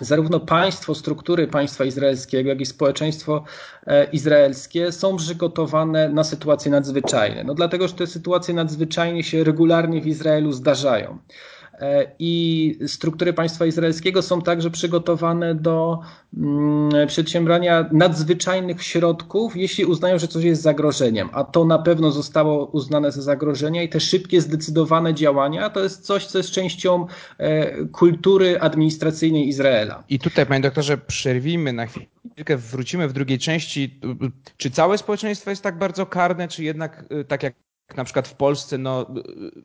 zarówno 0.01 0.41
państwo, 0.41 0.95
struktury 0.95 1.47
państwa 1.47 1.85
izraelskiego, 1.85 2.49
jak 2.49 2.61
i 2.61 2.67
społeczeństwo 2.67 3.45
e, 3.87 4.05
izraelskie 4.05 4.93
są 4.93 5.17
przygotowane 5.17 6.09
na 6.09 6.25
sytuacje 6.25 6.71
nadzwyczajne. 6.71 7.45
No 7.45 7.55
dlatego, 7.55 7.89
że 7.89 7.95
te 7.95 8.07
sytuacje 8.07 8.55
nadzwyczajne 8.55 9.23
się 9.23 9.45
regularnie 9.45 10.01
w 10.01 10.07
Izraelu 10.07 10.53
zdarzają. 10.53 11.19
E, 11.81 12.07
I 12.19 12.79
struktury 12.87 13.33
państwa 13.33 13.67
izraelskiego 13.67 14.23
są 14.23 14.43
także 14.43 14.71
przygotowane 14.71 15.55
do 15.55 16.01
mm, 16.37 17.07
przedsiębrania 17.09 17.89
nadzwyczajnych 17.93 18.83
środków, 18.83 19.57
jeśli 19.57 19.85
uznają, 19.85 20.19
że 20.19 20.29
coś 20.29 20.45
jest 20.45 20.63
zagrożeniem. 20.63 21.29
A 21.33 21.45
to 21.45 21.65
na 21.65 21.79
pewno 21.79 22.11
zostało 22.11 22.67
uznane 22.67 23.13
za 23.13 23.23
zagrożenie 23.23 23.85
i 23.85 23.89
te 23.89 24.01
szybkie, 24.01 24.41
zdecydowane 24.41 25.15
działania 25.15 25.71
to 25.71 25.83
jest 25.83 26.07
coś, 26.07 26.27
co 26.27 26.39
jest 26.39 26.51
częścią 26.51 27.07
e, 27.39 27.85
kultury 27.87 28.61
administracyjnej 28.61 29.49
Izraela. 29.49 30.05
I 30.09 30.19
tutaj, 30.19 30.47
panie 30.47 30.61
doktorze, 30.61 30.99
przerwijmy 30.99 31.73
na 31.73 31.87
chwilkę, 31.87 32.57
wrócimy 32.57 33.09
w 33.09 33.13
drugiej 33.13 33.39
części. 33.39 34.01
Czy 34.57 34.71
całe 34.71 34.99
społeczeństwo 34.99 35.51
jest 35.51 35.63
tak 35.63 35.79
bardzo 35.79 36.07
karne, 36.07 36.49
czy 36.49 36.65
jednak 36.65 37.05
e, 37.11 37.25
tak 37.25 37.43
jak 37.43 37.55
na 37.97 38.05
przykład 38.05 38.29
w 38.29 38.35
Polsce 38.35 38.79
no, 38.79 39.07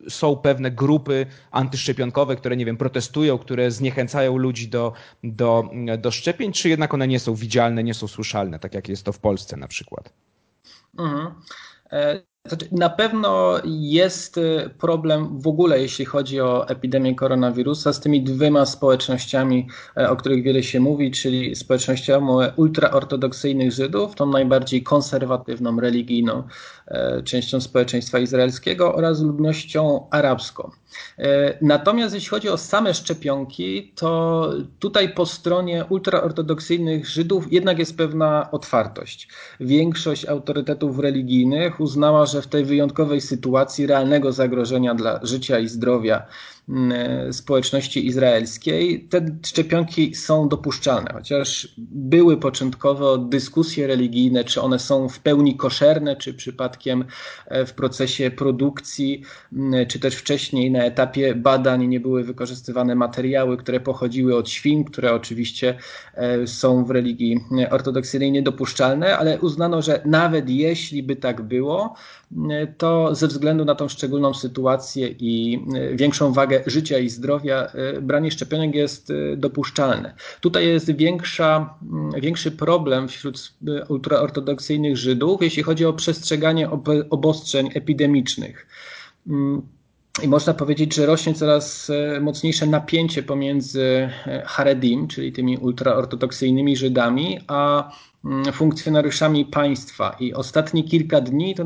są 0.09 0.35
pewne 0.35 0.71
grupy 0.71 1.25
antyszczepionkowe, 1.51 2.35
które 2.35 2.57
nie 2.57 2.65
wiem, 2.65 2.77
protestują, 2.77 3.37
które 3.37 3.71
zniechęcają 3.71 4.37
ludzi 4.37 4.67
do, 4.67 4.93
do, 5.23 5.69
do 5.97 6.11
szczepień, 6.11 6.51
czy 6.51 6.69
jednak 6.69 6.93
one 6.93 7.07
nie 7.07 7.19
są 7.19 7.35
widzialne, 7.35 7.83
nie 7.83 7.93
są 7.93 8.07
słyszalne, 8.07 8.59
tak 8.59 8.73
jak 8.73 8.89
jest 8.89 9.03
to 9.03 9.11
w 9.11 9.19
Polsce 9.19 9.57
na 9.57 9.67
przykład? 9.67 10.13
Mhm. 10.99 11.33
Znaczy, 12.47 12.67
na 12.71 12.89
pewno 12.89 13.55
jest 13.65 14.37
y, 14.37 14.69
problem 14.79 15.39
w 15.39 15.47
ogóle, 15.47 15.81
jeśli 15.81 16.05
chodzi 16.05 16.41
o 16.41 16.67
epidemię 16.67 17.15
koronawirusa, 17.15 17.93
z 17.93 17.99
tymi 17.99 18.23
dwiema 18.23 18.65
społecznościami, 18.65 19.67
e, 19.97 20.09
o 20.09 20.15
których 20.15 20.43
wiele 20.43 20.63
się 20.63 20.79
mówi, 20.79 21.11
czyli 21.11 21.55
społecznością 21.55 22.27
ultraortodoksyjnych 22.55 23.71
Żydów, 23.71 24.15
tą 24.15 24.25
najbardziej 24.25 24.83
konserwatywną, 24.83 25.79
religijną 25.79 26.43
e, 26.87 27.23
częścią 27.23 27.61
społeczeństwa 27.61 28.19
izraelskiego 28.19 28.95
oraz 28.95 29.21
ludnością 29.21 30.07
arabską. 30.11 30.71
E, 31.17 31.57
natomiast 31.61 32.15
jeśli 32.15 32.29
chodzi 32.29 32.49
o 32.49 32.57
same 32.57 32.93
szczepionki, 32.93 33.93
to 33.95 34.51
tutaj 34.79 35.13
po 35.13 35.25
stronie 35.25 35.85
ultraortodoksyjnych 35.89 37.07
Żydów 37.07 37.53
jednak 37.53 37.79
jest 37.79 37.97
pewna 37.97 38.51
otwartość. 38.51 39.27
Większość 39.59 40.25
autorytetów 40.25 40.99
religijnych 40.99 41.79
uznała, 41.79 42.25
że 42.33 42.41
w 42.41 42.47
tej 42.47 42.65
wyjątkowej 42.65 43.21
sytuacji 43.21 43.87
realnego 43.87 44.31
zagrożenia 44.31 44.95
dla 44.95 45.19
życia 45.23 45.59
i 45.59 45.67
zdrowia 45.67 46.25
społeczności 47.31 48.07
izraelskiej, 48.07 49.07
te 49.09 49.25
szczepionki 49.45 50.15
są 50.15 50.49
dopuszczalne, 50.49 51.09
chociaż 51.13 51.75
były 51.77 52.37
początkowo 52.37 53.17
dyskusje 53.17 53.87
religijne, 53.87 54.43
czy 54.43 54.61
one 54.61 54.79
są 54.79 55.09
w 55.09 55.19
pełni 55.19 55.55
koszerne, 55.55 56.15
czy 56.15 56.33
przypadkiem 56.33 57.05
e, 57.47 57.65
w 57.65 57.73
procesie 57.73 58.31
produkcji, 58.31 59.21
mm, 59.53 59.87
czy 59.87 59.99
też 59.99 60.15
wcześniej 60.15 60.71
na 60.71 60.83
etapie 60.83 61.35
badań 61.35 61.87
nie 61.87 61.99
były 61.99 62.23
wykorzystywane 62.23 62.95
materiały, 62.95 63.57
które 63.57 63.79
pochodziły 63.79 64.37
od 64.37 64.49
świn, 64.49 64.83
które 64.83 65.13
oczywiście 65.13 65.77
e, 66.13 66.47
są 66.47 66.85
w 66.85 66.91
religii 66.91 67.39
ortodoksyjnej 67.71 68.31
niedopuszczalne, 68.31 69.17
ale 69.17 69.39
uznano, 69.39 69.81
że 69.81 70.01
nawet 70.05 70.49
jeśli 70.49 71.03
by 71.03 71.15
tak 71.15 71.41
było, 71.41 71.95
to 72.77 73.15
ze 73.15 73.27
względu 73.27 73.65
na 73.65 73.75
tą 73.75 73.87
szczególną 73.87 74.33
sytuację 74.33 75.07
i 75.07 75.65
większą 75.95 76.33
wagę 76.33 76.52
życia 76.65 76.97
i 76.97 77.09
zdrowia, 77.09 77.65
e, 77.65 78.01
branie 78.01 78.31
szczepionek 78.31 78.75
jest 78.75 79.11
e, 79.11 79.37
dopuszczalne. 79.37 80.13
Tutaj 80.41 80.67
jest 80.67 80.95
większa, 80.95 81.73
większy 82.21 82.51
problem 82.51 83.07
wśród 83.07 83.53
ultraortodoksyjnych 83.89 84.97
Żydów, 84.97 85.41
jeśli 85.41 85.63
chodzi 85.63 85.85
o 85.85 85.93
przestrzeganie 85.93 86.69
obostrzeń 87.09 87.69
epidemicznych. 87.73 88.67
Mm, 89.27 89.61
I 90.23 90.27
można 90.27 90.53
powiedzieć, 90.53 90.95
że 90.95 91.05
rośnie 91.05 91.33
coraz 91.33 91.91
mocniejsze 92.21 92.65
napięcie 92.65 93.23
pomiędzy 93.23 94.09
Haredim, 94.45 95.07
czyli 95.07 95.31
tymi 95.31 95.57
ultraortodoksyjnymi 95.57 96.77
Żydami, 96.77 97.39
a 97.47 97.91
Mm, 97.91 98.12
funkcjonariuszami 98.53 99.45
państwa 99.45 100.15
i 100.19 100.33
ostatnie 100.33 100.83
kilka 100.83 101.21
dni 101.21 101.55
to 101.55 101.63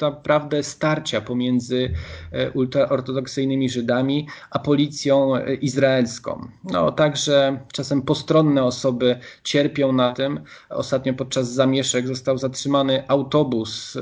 naprawdę 0.00 0.62
starcia 0.62 1.20
pomiędzy 1.20 1.92
e, 2.32 2.50
ultraortodoksyjnymi 2.50 3.70
Żydami 3.70 4.26
a 4.50 4.58
policją 4.58 5.36
e, 5.36 5.54
izraelską. 5.54 6.48
No, 6.64 6.92
także 6.92 7.60
czasem 7.72 8.02
postronne 8.02 8.64
osoby 8.64 9.18
cierpią 9.44 9.92
na 9.92 10.12
tym. 10.12 10.40
Ostatnio 10.70 11.14
podczas 11.14 11.52
zamieszek 11.52 12.06
został 12.06 12.38
zatrzymany 12.38 13.08
autobus 13.08 13.96
e, 13.96 14.00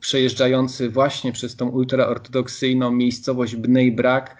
przejeżdżający 0.00 0.90
właśnie 0.90 1.32
przez 1.32 1.56
tą 1.56 1.68
ultraortodoksyjną 1.68 2.90
miejscowość 2.90 3.56
Bnei 3.56 3.92
Brak. 3.92 4.36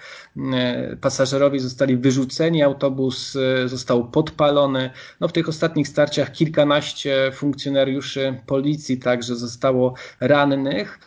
Pasażerowie 1.00 1.60
zostali 1.60 1.96
wyrzuceni, 1.96 2.62
autobus 2.62 3.36
został 3.66 4.10
podpalony. 4.10 4.90
No, 5.20 5.28
w 5.28 5.32
tych 5.32 5.48
ostatnich 5.48 5.88
starciach 5.88 6.32
kilkanaście 6.32 7.10
12 7.10 7.32
funkcjonariuszy 7.32 8.40
policji 8.46 8.98
także 8.98 9.36
zostało 9.36 9.94
rannych 10.20 10.98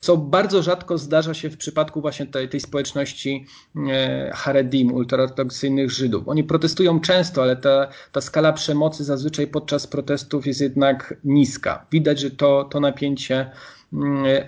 co 0.00 0.16
bardzo 0.16 0.62
rzadko 0.62 0.98
zdarza 0.98 1.34
się 1.34 1.50
w 1.50 1.56
przypadku 1.56 2.00
właśnie 2.00 2.26
tej, 2.26 2.48
tej 2.48 2.60
społeczności 2.60 3.46
e, 3.90 4.30
Haredim, 4.34 4.92
ultraortodoksyjnych 4.92 5.90
Żydów. 5.90 6.28
Oni 6.28 6.44
protestują 6.44 7.00
często, 7.00 7.42
ale 7.42 7.56
ta, 7.56 7.88
ta 8.12 8.20
skala 8.20 8.52
przemocy 8.52 9.04
zazwyczaj 9.04 9.46
podczas 9.46 9.86
protestów 9.86 10.46
jest 10.46 10.60
jednak 10.60 11.14
niska. 11.24 11.86
Widać, 11.92 12.20
że 12.20 12.30
to, 12.30 12.64
to 12.64 12.80
napięcie 12.80 13.50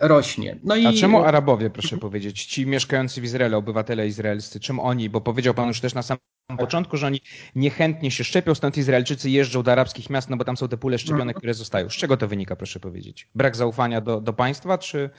rośnie. 0.01 0.59
No 0.65 0.77
i... 0.77 0.87
A 0.87 0.93
czemu 0.93 1.25
Arabowie, 1.25 1.71
proszę 1.71 1.97
powiedzieć, 1.99 2.45
ci 2.45 2.67
mieszkający 2.67 3.21
w 3.21 3.25
Izraelu, 3.25 3.59
obywatele 3.59 4.07
izraelscy, 4.07 4.61
czym 4.61 4.81
oni, 4.81 5.11
bo 5.11 5.21
powiedział 5.21 5.55
Pan 5.55 5.69
już 5.69 5.81
też 5.81 5.95
na 5.95 6.03
samym 6.03 6.21
początku, 6.59 6.97
że 6.97 7.07
oni 7.07 7.21
niechętnie 7.55 8.11
się 8.11 8.25
szczepią, 8.25 8.55
stąd 8.55 8.77
Izraelczycy 8.77 9.31
jeżdżą 9.31 9.63
do 9.63 9.73
arabskich 9.73 10.11
miast, 10.11 10.31
no 10.31 10.37
bo 10.37 10.45
tam 10.45 10.57
są 10.57 10.69
te 10.69 10.77
pule 10.77 10.99
szczepionek, 10.99 11.23
mhm. 11.23 11.39
które 11.39 11.55
zostają. 11.55 11.89
Z 11.89 11.93
czego 11.93 12.17
to 12.17 12.29
wynika, 12.29 12.57
proszę 12.57 12.81
powiedzieć? 12.81 13.29
Brak 13.35 13.57
zaufania 13.57 14.01
do, 14.01 14.21
do 14.21 14.33
państwa, 14.33 14.79
czy, 14.79 15.11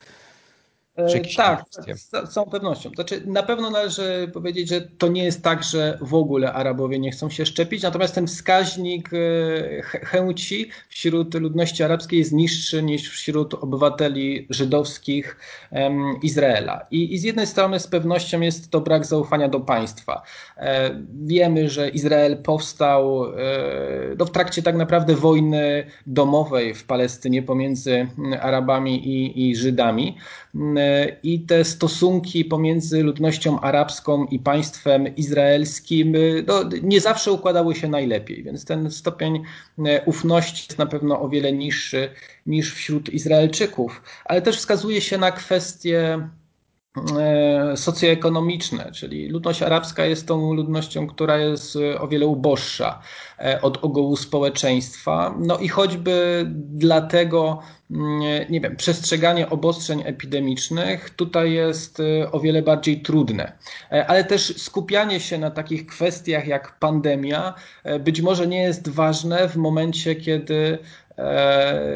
E, 0.96 1.36
tak, 1.36 1.64
z 1.96 2.34
całą 2.34 2.50
pewnością. 2.50 2.90
Znaczy, 2.96 3.22
na 3.26 3.44
pewno 3.44 3.70
należy 3.70 4.32
powiedzieć, 4.34 4.70
że 4.70 4.82
to 4.82 5.08
nie 5.08 5.24
jest 5.24 5.44
tak, 5.44 5.64
że 5.64 5.98
w 6.02 6.14
ogóle 6.14 6.54
Arabowie 6.54 7.00
nie 7.00 7.12
chcą 7.12 7.30
się 7.30 7.46
szczepić, 7.46 7.84
natomiast 7.84 8.16
ten 8.16 8.28
wskaźnik 8.28 9.10
e, 9.14 9.82
chęci 9.82 10.70
wśród 10.90 11.34
ludności 11.34 11.84
arabskiej 11.84 12.20
jest 12.20 12.32
niższy 12.32 12.84
niż 12.84 13.10
wśród 13.10 13.54
obywateli 13.54 14.48
żydowskich 14.50 15.38
um, 15.72 16.20
Izraela. 16.24 16.88
I, 16.92 17.14
I, 17.14 17.18
z 17.18 17.24
jednej 17.24 17.48
strony 17.48 17.80
z 17.80 17.88
pewnością 17.88 18.42
jest 18.42 18.72
to 18.72 18.82
brak 18.82 19.06
zaufania 19.06 19.48
do 19.48 19.60
państwa. 19.60 20.22
E, 20.58 21.04
wiemy, 21.26 21.70
że 21.70 21.90
Izrael 21.90 22.38
powstał 22.38 23.26
e, 23.26 23.36
no, 24.20 24.26
w 24.26 24.32
trakcie 24.32 24.64
tak 24.64 24.76
naprawdę 24.76 25.16
wojny 25.16 25.88
domowej 26.08 26.74
w 26.74 26.84
Palestynie 26.84 27.44
pomiędzy 27.44 28.08
Arabami 28.42 29.08
i, 29.08 29.50
i 29.50 29.56
Żydami 29.56 30.18
i 31.24 31.40
te 31.40 31.64
stosunki 31.64 32.46
pomiędzy 32.46 33.04
ludnością 33.04 33.60
arabską 33.60 34.26
i 34.26 34.40
państwem 34.40 35.16
izraelskim 35.16 36.16
no, 36.48 36.70
nie 36.84 37.02
zawsze 37.02 37.32
układały 37.32 37.76
się 37.76 37.88
najlepiej, 37.88 38.44
więc 38.44 38.66
ten 38.66 38.92
stopień 38.92 39.44
e, 39.86 40.02
ufności 40.06 40.66
jest 40.70 40.78
na 40.78 40.86
pewno 40.86 41.22
o 41.22 41.30
wiele 41.30 41.54
niższy 41.54 42.10
niż 42.46 42.74
wśród 42.74 43.10
Izraelczyków, 43.10 44.02
ale 44.26 44.42
też 44.42 44.58
wskazuje 44.58 45.02
się 45.02 45.18
na 45.18 45.32
kwestię 45.32 45.96
E, 45.96 46.30
socjoekonomiczne, 47.76 48.92
czyli 48.92 49.30
ludność 49.30 49.62
arabska 49.62 50.06
jest 50.06 50.28
tą 50.28 50.54
ludnością, 50.54 51.08
która 51.08 51.38
jest 51.38 51.76
e, 51.76 52.02
o 52.02 52.08
wiele 52.08 52.28
uboższa 52.28 53.02
e, 53.40 53.62
od 53.62 53.84
ogółu 53.84 54.16
społeczeństwa. 54.16 55.36
No 55.40 55.58
i 55.58 55.68
choćby 55.68 56.46
dlatego, 56.56 57.60
mm, 57.92 58.22
nie 58.50 58.62
wiem, 58.62 58.76
przestrzeganie 58.76 59.50
obostrzeń 59.50 60.02
epidemicznych 60.06 61.10
tutaj 61.10 61.54
jest 61.54 62.02
o 62.32 62.40
wiele 62.40 62.62
bardziej 62.62 63.02
trudne. 63.02 63.52
Ale 64.08 64.24
też 64.24 64.58
skupianie 64.58 65.20
się 65.20 65.38
na 65.38 65.52
takich 65.52 65.86
kwestiach 65.88 66.48
jak 66.48 66.80
pandemia 66.80 67.54
być 68.00 68.22
może 68.22 68.48
nie 68.48 68.62
jest 68.62 68.90
ważne 68.90 69.50
w 69.50 69.56
momencie, 69.56 70.16
kiedy 70.16 70.80
E, 71.05 71.05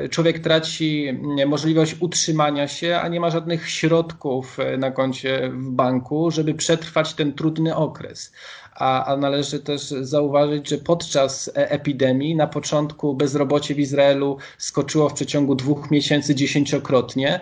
człowiek 0.09 0.39
traci 0.39 1.19
możliwość 1.47 1.95
utrzymania 1.99 2.67
się, 2.67 2.99
a 3.01 3.07
nie 3.07 3.19
ma 3.19 3.29
żadnych 3.29 3.69
środków 3.69 4.59
e, 4.59 4.77
na 4.77 4.91
koncie 4.91 5.49
w 5.53 5.69
banku, 5.69 6.31
żeby 6.31 6.53
przetrwać 6.53 7.13
ten 7.13 7.33
trudny 7.33 7.75
okres. 7.75 8.33
A, 8.75 9.05
a, 9.05 9.17
należy 9.17 9.59
też 9.59 9.81
zauważyć, 9.81 10.69
że 10.69 10.77
podczas 10.77 11.47
e, 11.47 11.71
epidemii 11.71 12.35
na 12.35 12.47
początku 12.47 13.15
bezrobocie 13.15 13.75
w 13.75 13.79
Izraelu 13.79 14.37
skoczyło 14.57 15.09
w 15.09 15.13
przeciągu 15.13 15.55
dwóch 15.55 15.91
miesięcy 15.91 16.35
dziesięciokrotnie. 16.35 17.39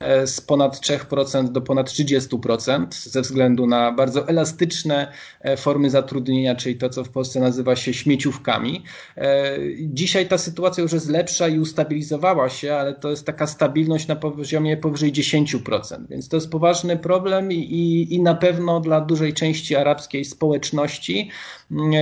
E, 0.00 0.26
z 0.26 0.40
ponad 0.40 0.80
3% 0.80 1.48
do 1.48 1.60
ponad 1.60 1.88
30% 1.88 2.86
ze 2.92 3.22
względu 3.22 3.66
na 3.66 3.92
bardzo 3.92 4.28
elastyczne 4.28 5.12
e, 5.40 5.56
formy 5.56 5.90
zatrudnienia, 5.90 6.54
czyli 6.54 6.76
to, 6.76 6.88
co 6.88 7.04
w 7.04 7.08
Polsce 7.08 7.40
nazywa 7.40 7.76
się 7.76 7.94
śmieciówkami. 7.94 8.82
E, 9.16 9.58
dzisiaj 9.80 10.28
ta 10.28 10.38
sytuacja 10.38 10.82
już 10.82 10.92
jest 10.92 11.08
lepsza 11.08 11.48
i 11.48 11.58
ustabilizowała 11.58 12.48
się, 12.48 12.74
ale 12.74 12.94
to 12.94 13.10
jest 13.10 13.26
taka 13.26 13.46
stabilność 13.46 14.06
na 14.06 14.16
poziomie 14.16 14.76
powyżej 14.76 15.12
10%, 15.12 16.06
więc 16.10 16.28
to 16.28 16.36
jest 16.36 16.50
poważny 16.50 16.96
problem 16.96 17.52
i, 17.52 18.06
i 18.10 18.22
na 18.22 18.34
pewno 18.34 18.80
dla 18.80 19.00
dużej 19.00 19.34
części 19.34 19.76
arabskiej 19.76 20.24
społeczności 20.24 21.30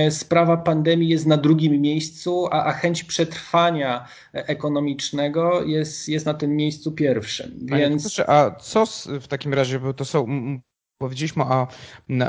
sprawa 0.09 0.57
pandemii 0.57 1.09
jest 1.09 1.25
na 1.25 1.37
drugim 1.37 1.81
miejscu, 1.81 2.47
a, 2.51 2.65
a 2.65 2.71
chęć 2.71 3.03
przetrwania 3.03 4.07
ekonomicznego 4.33 5.63
jest, 5.63 6.09
jest 6.09 6.25
na 6.25 6.33
tym 6.33 6.55
miejscu 6.55 6.91
pierwszym. 6.91 7.51
Więc... 7.61 7.86
A 8.27 8.51
co 8.51 8.85
w 9.21 9.27
takim 9.27 9.53
razie, 9.53 9.79
bo 9.79 9.93
to 9.93 10.05
są 10.05 10.25
Powiedzieliśmy 10.97 11.43
o, 11.43 11.67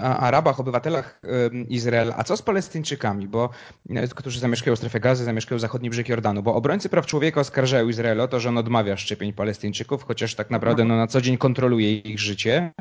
Arabach, 0.02 0.60
obywatelach 0.60 1.20
Izraela, 1.68 2.14
a 2.16 2.24
co 2.24 2.36
z 2.36 2.42
Palestyńczykami, 2.42 3.28
bo, 3.28 3.50
e, 3.90 4.08
którzy 4.08 4.40
zamieszkują 4.40 4.76
w 4.76 4.78
strefie 4.78 5.00
gazy, 5.00 5.24
zamieszkują 5.24 5.58
zachodni 5.58 5.90
brzeg 5.90 6.08
Jordanu, 6.08 6.42
bo 6.42 6.54
obrońcy 6.54 6.88
praw 6.88 7.06
człowieka 7.06 7.40
oskarżają 7.40 7.88
Izrael 7.88 8.20
o 8.20 8.28
to, 8.28 8.40
że 8.40 8.48
on 8.48 8.58
odmawia 8.58 8.96
szczepień 8.96 9.32
Palestyńczyków, 9.32 10.04
chociaż 10.04 10.34
tak 10.34 10.50
naprawdę 10.50 10.84
no, 10.84 10.96
na 10.96 11.06
co 11.06 11.20
dzień 11.20 11.38
kontroluje 11.38 11.98
ich 11.98 12.20
życie. 12.20 12.72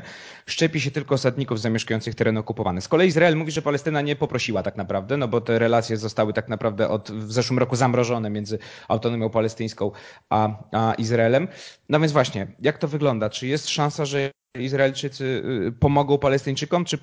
Szczepi 0.46 0.82
się 0.82 0.92
tylko 0.92 1.16
osadników 1.16 1.60
zamieszkujących 1.60 2.16
tereny 2.16 2.40
okupowane. 2.40 2.82
Z 2.82 2.88
kolei 2.88 3.08
Izrael 3.08 3.38
mówi, 3.38 3.52
że 3.52 3.62
Palestyna 3.62 4.02
nie 4.02 4.16
poprosiła 4.16 4.64
tak 4.64 4.76
naprawdę, 4.76 5.18
no 5.18 5.28
bo 5.28 5.42
te 5.42 5.60
relacje 5.60 5.98
zostały 5.98 6.34
tak 6.34 6.50
naprawdę 6.50 6.90
od, 6.90 7.12
w 7.12 7.32
zeszłym 7.32 7.60
roku 7.60 7.76
zamrożone 7.76 8.30
między 8.30 8.60
autonomią 8.88 9.30
palestyńską 9.30 9.92
a, 10.30 10.50
a 10.72 10.94
Izraelem. 10.94 11.48
No 11.90 12.00
więc 12.00 12.12
właśnie, 12.12 12.48
jak 12.60 12.78
to 12.78 12.88
wygląda? 12.88 13.30
Czy 13.30 13.48
jest 13.48 13.70
szansa, 13.70 14.06
że 14.06 14.32
Izraelczycy 14.56 15.44
y, 15.68 15.72
pomogą 15.72 16.18
Palestyńczykom, 16.18 16.86
czy 16.86 16.98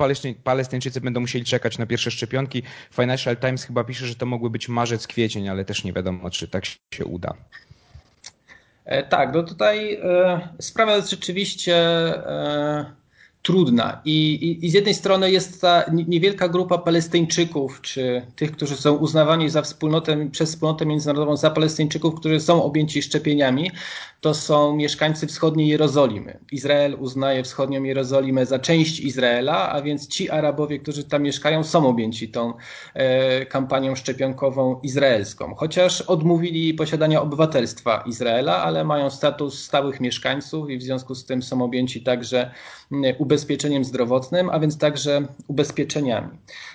Palestyńczycy 0.44 1.00
będą 1.00 1.20
musieli 1.20 1.44
czekać 1.44 1.78
na 1.78 1.86
pierwsze 1.86 2.10
szczepionki? 2.10 2.62
Financial 2.92 3.36
Times 3.36 3.64
chyba 3.64 3.84
pisze, 3.84 4.06
że 4.06 4.14
to 4.14 4.26
mogły 4.26 4.50
być 4.50 4.68
marzec, 4.68 5.06
kwiecień, 5.06 5.48
ale 5.48 5.64
też 5.64 5.84
nie 5.84 5.92
wiadomo, 5.92 6.30
czy 6.30 6.48
tak 6.48 6.64
się 6.66 7.04
uda. 7.04 7.34
E, 8.84 9.02
tak, 9.02 9.34
no 9.34 9.42
tutaj 9.42 9.94
e, 9.94 10.48
sprawa 10.60 10.96
jest 10.96 11.10
rzeczywiście 11.10 11.76
e, 11.76 13.03
trudna. 13.44 14.00
I, 14.04 14.34
i, 14.34 14.66
I, 14.66 14.70
z 14.70 14.74
jednej 14.74 14.94
strony 14.94 15.30
jest 15.30 15.60
ta 15.60 15.84
niewielka 15.92 16.48
grupa 16.48 16.78
Palestyńczyków, 16.78 17.80
czy 17.80 18.22
tych, 18.36 18.52
którzy 18.52 18.76
są 18.76 18.94
uznawani 18.94 19.50
za 19.50 19.62
wspólnotę, 19.62 20.30
przez 20.30 20.50
wspólnotę 20.50 20.86
międzynarodową 20.86 21.36
za 21.36 21.50
Palestyńczyków, 21.50 22.14
którzy 22.14 22.40
są 22.40 22.62
objęci 22.62 23.02
szczepieniami, 23.02 23.70
to 24.20 24.34
są 24.34 24.76
mieszkańcy 24.76 25.26
wschodniej 25.26 25.68
Jerozolimy. 25.68 26.38
Izrael 26.52 26.96
uznaje 27.00 27.42
wschodnią 27.42 27.82
Jerozolimę 27.82 28.46
za 28.46 28.58
część 28.58 29.00
Izraela, 29.00 29.72
a 29.72 29.82
więc 29.82 30.08
ci 30.08 30.30
Arabowie, 30.30 30.78
którzy 30.78 31.04
tam 31.04 31.22
mieszkają, 31.22 31.64
są 31.64 31.88
objęci 31.88 32.28
tą 32.28 32.52
e, 32.94 33.46
kampanią 33.46 33.94
szczepionkową 33.94 34.80
izraelską. 34.82 35.54
Chociaż 35.54 36.00
odmówili 36.00 36.74
posiadania 36.74 37.22
obywatelstwa 37.22 38.04
Izraela, 38.06 38.62
ale 38.62 38.84
mają 38.84 39.10
status 39.10 39.64
stałych 39.64 40.00
mieszkańców 40.00 40.71
i 40.71 40.78
w 40.78 40.82
związku 40.82 41.14
z 41.14 41.25
tym 41.25 41.42
są 41.42 41.62
objęci 41.62 42.02
także 42.02 42.50
ubezpieczeniem 43.34 43.84
zdrowotnym, 43.84 44.50
a 44.50 44.60
więc 44.60 44.78
także 44.78 45.26
ubezpieczeniami. 45.49 46.28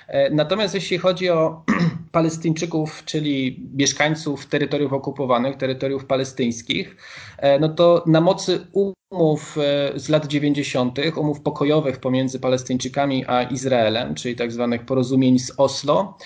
E, 0.07 0.29
natomiast 0.29 0.75
jeśli 0.75 0.97
chodzi 0.97 1.29
o 1.29 1.63
Palestyńczyków, 2.11 3.05
czyli 3.05 3.67
mieszkańców 3.73 4.45
terytoriów 4.45 4.93
okupowanych, 4.93 5.57
terytoriów 5.57 6.05
palestyńskich, 6.05 6.95
e, 7.37 7.59
no 7.59 7.69
to 7.69 8.03
na 8.07 8.21
mocy 8.21 8.67
umów 8.71 9.57
e, 9.57 9.99
z 9.99 10.09
lat 10.09 10.27
90., 10.27 10.99
umów 11.15 11.41
pokojowych 11.41 11.97
pomiędzy 11.97 12.39
Palestyńczykami 12.39 13.25
a 13.27 13.43
Izraelem, 13.43 14.15
czyli 14.15 14.35
tak 14.35 14.51
zwanych 14.51 14.85
porozumień 14.85 15.39
z 15.39 15.51
Oslo, 15.57 16.17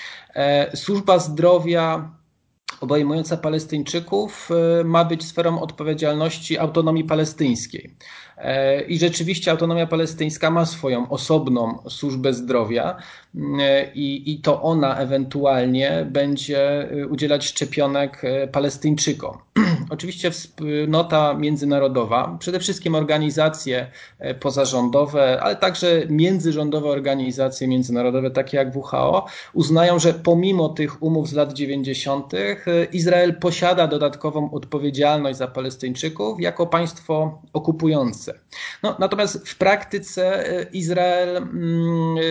służba 0.76 1.19
zdrowia 1.19 2.12
obejmująca 2.84 3.38
Palestyńczyków 3.38 4.50
ma 4.86 5.06
być 5.06 5.26
sferą 5.26 5.60
odpowiedzialności 5.60 6.58
autonomii 6.58 7.04
palestyńskiej. 7.04 7.96
E, 8.38 8.82
I 8.82 9.00
rzeczywiście 9.00 9.52
autonomia 9.52 9.88
palestyńska 9.88 10.52
ma 10.52 10.65
swoją 10.65 11.10
osobną 11.10 11.84
służbę 11.89 12.34
zdrowia 12.34 12.98
e, 13.60 13.93
i, 13.93 14.32
i 14.32 14.41
to 14.41 14.62
ona 14.62 14.98
ewentualnie 14.98 16.08
będzie 16.12 16.91
e, 16.91 17.08
udzielać 17.08 17.46
szczepionek 17.46 18.22
Palestyńczykom. 18.52 19.38
Oczywiście 19.89 20.32
wspólnota 20.32 21.34
międzynarodowa, 21.34 22.38
przede 22.39 22.60
wszystkim 22.60 22.96
organizacje 22.96 23.91
pozarządowe, 24.39 25.39
ale 25.41 25.56
także 25.56 26.04
międzyrządowe 26.10 26.89
organizacje 26.89 27.67
międzynarodowe, 27.67 28.32
takie 28.32 28.58
jak 28.58 28.76
WHO, 28.76 29.26
uznają, 29.54 30.00
że 30.00 30.13
pomimo 30.13 30.69
tych 30.69 31.04
umów 31.04 31.30
z 31.30 31.34
lat 31.34 31.54
90. 31.54 32.32
Izrael 32.91 33.36
posiada 33.39 33.88
dodatkową 33.88 34.52
odpowiedzialność 34.52 35.38
za 35.38 35.48
Palestyńczyków 35.48 36.41
jako 36.41 36.67
państwo 36.67 37.41
okupujące. 37.54 38.34
No, 38.84 38.96
natomiast 39.00 39.50
w 39.50 39.58
praktyce 39.58 40.50
e, 40.60 40.63
Izrael 40.63 41.38
mm, 41.38 42.17
e, 42.17 42.22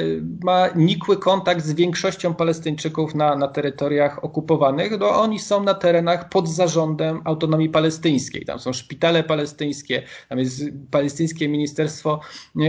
ma 0.44 0.68
nikły 0.76 1.16
kontakt 1.16 1.64
z 1.64 1.72
większością 1.72 2.34
Palestyńczyków 2.34 3.14
na, 3.14 3.36
na 3.36 3.48
terytoriach 3.48 4.24
okupowanych. 4.24 4.98
No, 4.98 5.20
oni 5.20 5.38
są 5.38 5.62
na 5.62 5.74
terenach 5.74 6.28
pod 6.28 6.48
zarządem 6.48 7.20
autonomii 7.24 7.51
palestyńskiej. 7.68 8.44
Tam 8.44 8.58
są 8.58 8.72
szpitale 8.72 9.24
palestyńskie, 9.24 10.02
tam 10.28 10.38
jest 10.38 10.62
palestyńskie 10.90 11.48
Ministerstwo 11.48 12.20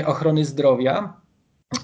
Ochrony 0.05 0.45
Zdrowia. 0.45 1.22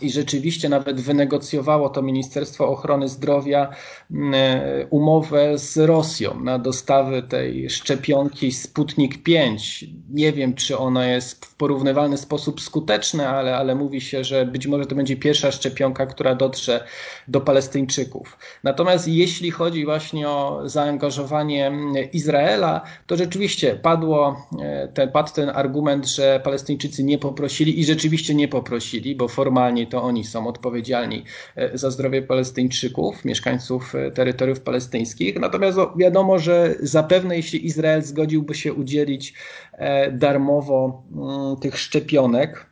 I 0.01 0.11
rzeczywiście 0.11 0.69
nawet 0.69 1.01
wynegocjowało 1.01 1.89
to 1.89 2.01
Ministerstwo 2.01 2.67
Ochrony 2.67 3.07
Zdrowia 3.07 3.69
mm, 4.11 4.33
e, 4.33 4.85
umowę 4.89 5.57
z 5.57 5.77
Rosją 5.77 6.39
na 6.43 6.59
dostawy 6.59 7.23
tej 7.23 7.69
szczepionki 7.69 8.51
Sputnik 8.51 9.23
5. 9.23 9.85
Nie 10.09 10.33
wiem, 10.33 10.53
czy 10.53 10.77
ona 10.77 11.07
jest 11.07 11.45
w 11.45 11.55
porównywalny 11.55 12.17
sposób 12.17 12.61
skuteczna, 12.61 13.29
ale, 13.29 13.57
ale 13.57 13.75
mówi 13.75 14.01
się, 14.01 14.23
że 14.23 14.45
być 14.45 14.67
może 14.67 14.85
to 14.85 14.95
będzie 14.95 15.15
pierwsza 15.15 15.51
szczepionka, 15.51 16.05
która 16.05 16.35
dotrze 16.35 16.83
do 17.27 17.41
Palestyńczyków. 17.41 18.37
Natomiast 18.63 19.07
jeśli 19.07 19.51
chodzi 19.51 19.85
właśnie 19.85 20.29
o 20.29 20.61
zaangażowanie 20.65 21.67
mm, 21.67 22.11
Izraela, 22.13 22.81
to 23.07 23.17
rzeczywiście 23.17 23.75
padło 23.75 24.47
e, 24.61 24.87
ten, 24.87 25.11
padł 25.11 25.33
ten 25.33 25.49
argument, 25.49 26.07
że 26.07 26.41
Palestyńczycy 26.43 27.03
nie 27.03 27.17
poprosili 27.17 27.79
i 27.79 27.85
rzeczywiście 27.85 28.35
nie 28.35 28.47
poprosili, 28.47 29.15
bo 29.15 29.27
formalnie 29.27 29.78
to 29.87 30.03
oni 30.03 30.23
są 30.23 30.47
odpowiedzialni 30.47 31.23
e, 31.55 31.77
za 31.77 31.91
zdrowie 31.91 32.21
Palestyńczyków, 32.21 33.25
mieszkańców 33.25 33.95
e, 33.95 34.11
terytoriów 34.11 34.59
palestyńskich. 34.59 35.39
Natomiast 35.39 35.77
wiadomo, 35.97 36.39
że 36.39 36.75
zapewne 36.79 37.35
jeśli 37.35 37.65
Izrael 37.65 38.01
zgodziłby 38.01 38.55
się 38.55 38.73
udzielić 38.73 39.33
e, 39.73 40.11
darmowo 40.11 41.03
mm, 41.11 41.57
tych 41.57 41.79
szczepionek, 41.79 42.69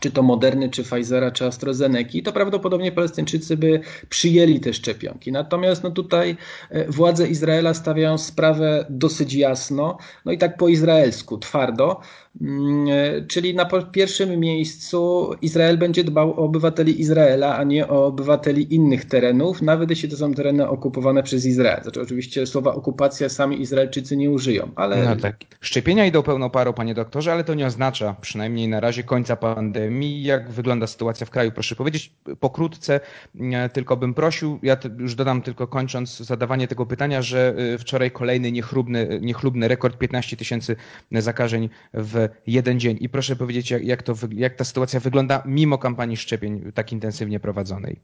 czy 0.00 0.10
to 0.10 0.22
Moderny, 0.22 0.70
czy 0.70 0.82
Pfizera, 0.82 1.30
czy 1.30 1.46
AstraZeneca, 1.46 2.18
to 2.24 2.32
prawdopodobnie 2.32 2.92
Palestyńczycy 2.92 3.56
by 3.56 3.80
przyjęli 4.08 4.60
te 4.60 4.72
szczepionki. 4.72 5.32
Natomiast 5.32 5.82
no 5.82 5.90
tutaj 5.90 6.36
władze 6.88 7.28
Izraela 7.28 7.74
stawiają 7.74 8.18
sprawę 8.18 8.86
dosyć 8.90 9.34
jasno, 9.34 9.98
no 10.24 10.32
i 10.32 10.38
tak 10.38 10.56
po 10.56 10.68
izraelsku, 10.68 11.38
twardo, 11.38 12.00
czyli 13.28 13.54
na 13.54 13.64
pierwszym 13.92 14.40
miejscu 14.40 15.30
Izrael 15.42 15.78
będzie 15.78 16.04
dbał 16.04 16.30
o 16.30 16.36
obywateli 16.36 17.00
Izraela, 17.00 17.56
a 17.56 17.64
nie 17.64 17.88
o 17.88 18.06
obywateli 18.06 18.74
innych 18.74 19.04
terenów, 19.04 19.62
nawet 19.62 19.90
jeśli 19.90 20.08
to 20.08 20.16
są 20.16 20.34
tereny 20.34 20.68
okupowane 20.68 21.22
przez 21.22 21.46
Izrael. 21.46 21.82
Znaczy 21.82 22.00
oczywiście 22.00 22.46
słowa 22.46 22.74
okupacja 22.74 23.28
sami 23.28 23.60
Izraelczycy 23.60 24.16
nie 24.16 24.30
użyją, 24.30 24.70
ale... 24.76 25.04
No 25.04 25.16
tak. 25.16 25.36
Szczepienia 25.60 26.06
idą 26.06 26.22
pełną 26.22 26.50
parą, 26.50 26.72
panie 26.72 26.94
doktorze, 26.94 27.32
ale 27.32 27.44
to 27.44 27.54
nie 27.54 27.66
oznacza, 27.66 28.16
przynajmniej 28.20 28.68
na 28.68 28.80
razie, 28.80 29.02
końca 29.02 29.36
pandemii. 29.36 30.22
Jak 30.22 30.50
wygląda 30.50 30.86
sytuacja 30.86 31.26
w 31.26 31.30
kraju? 31.30 31.52
Proszę 31.52 31.76
powiedzieć 31.76 32.12
pokrótce, 32.40 33.00
e, 33.40 33.68
tylko 33.68 33.96
bym 33.96 34.14
prosił, 34.14 34.58
ja 34.62 34.76
już 34.98 35.14
dodam 35.14 35.42
tylko 35.42 35.66
kończąc 35.66 36.18
zadawanie 36.18 36.68
tego 36.68 36.86
pytania, 36.86 37.22
że 37.22 37.54
e, 37.74 37.78
wczoraj 37.78 38.10
kolejny 38.10 38.52
niechlubny, 38.52 39.18
niechlubny 39.22 39.68
rekord 39.68 39.98
15 39.98 40.36
tysięcy 40.36 40.76
zakażeń 41.12 41.68
w 41.94 42.23
jeden 42.46 42.80
dzień. 42.80 42.96
I 43.00 43.08
proszę 43.08 43.36
powiedzieć, 43.36 43.70
jak, 43.70 43.84
jak, 43.84 44.02
to, 44.02 44.14
jak 44.30 44.54
ta 44.54 44.64
sytuacja 44.64 45.00
wygląda 45.00 45.42
mimo 45.46 45.78
kampanii 45.78 46.16
szczepień 46.16 46.72
tak 46.72 46.92
intensywnie 46.92 47.40
prowadzonej. 47.40 48.00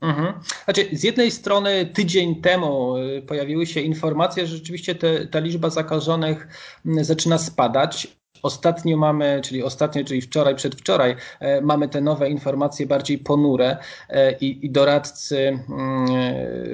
Mhm. 0.00 0.32
Znaczy, 0.64 0.88
z 0.92 1.02
jednej 1.02 1.30
strony 1.30 1.86
tydzień 1.86 2.40
temu 2.40 2.96
e, 2.96 3.22
pojawiły 3.22 3.66
się 3.66 3.80
informacje, 3.80 4.46
że 4.46 4.56
rzeczywiście 4.56 4.94
te, 4.94 5.26
ta 5.26 5.38
liczba 5.38 5.70
zakażonych 5.70 6.48
zaczyna 6.84 7.38
spadać. 7.38 8.21
Ostatnio 8.42 8.96
mamy, 8.96 9.40
czyli 9.44 9.62
ostatnio, 9.62 10.04
czyli 10.04 10.20
wczoraj, 10.20 10.54
przedwczoraj, 10.54 11.16
e, 11.40 11.60
mamy 11.60 11.88
te 11.88 12.00
nowe 12.00 12.30
informacje 12.30 12.86
bardziej 12.86 13.18
ponure 13.18 13.76
e, 14.08 14.32
i, 14.32 14.66
i 14.66 14.70
doradcy 14.70 15.38
mm, 15.38 16.06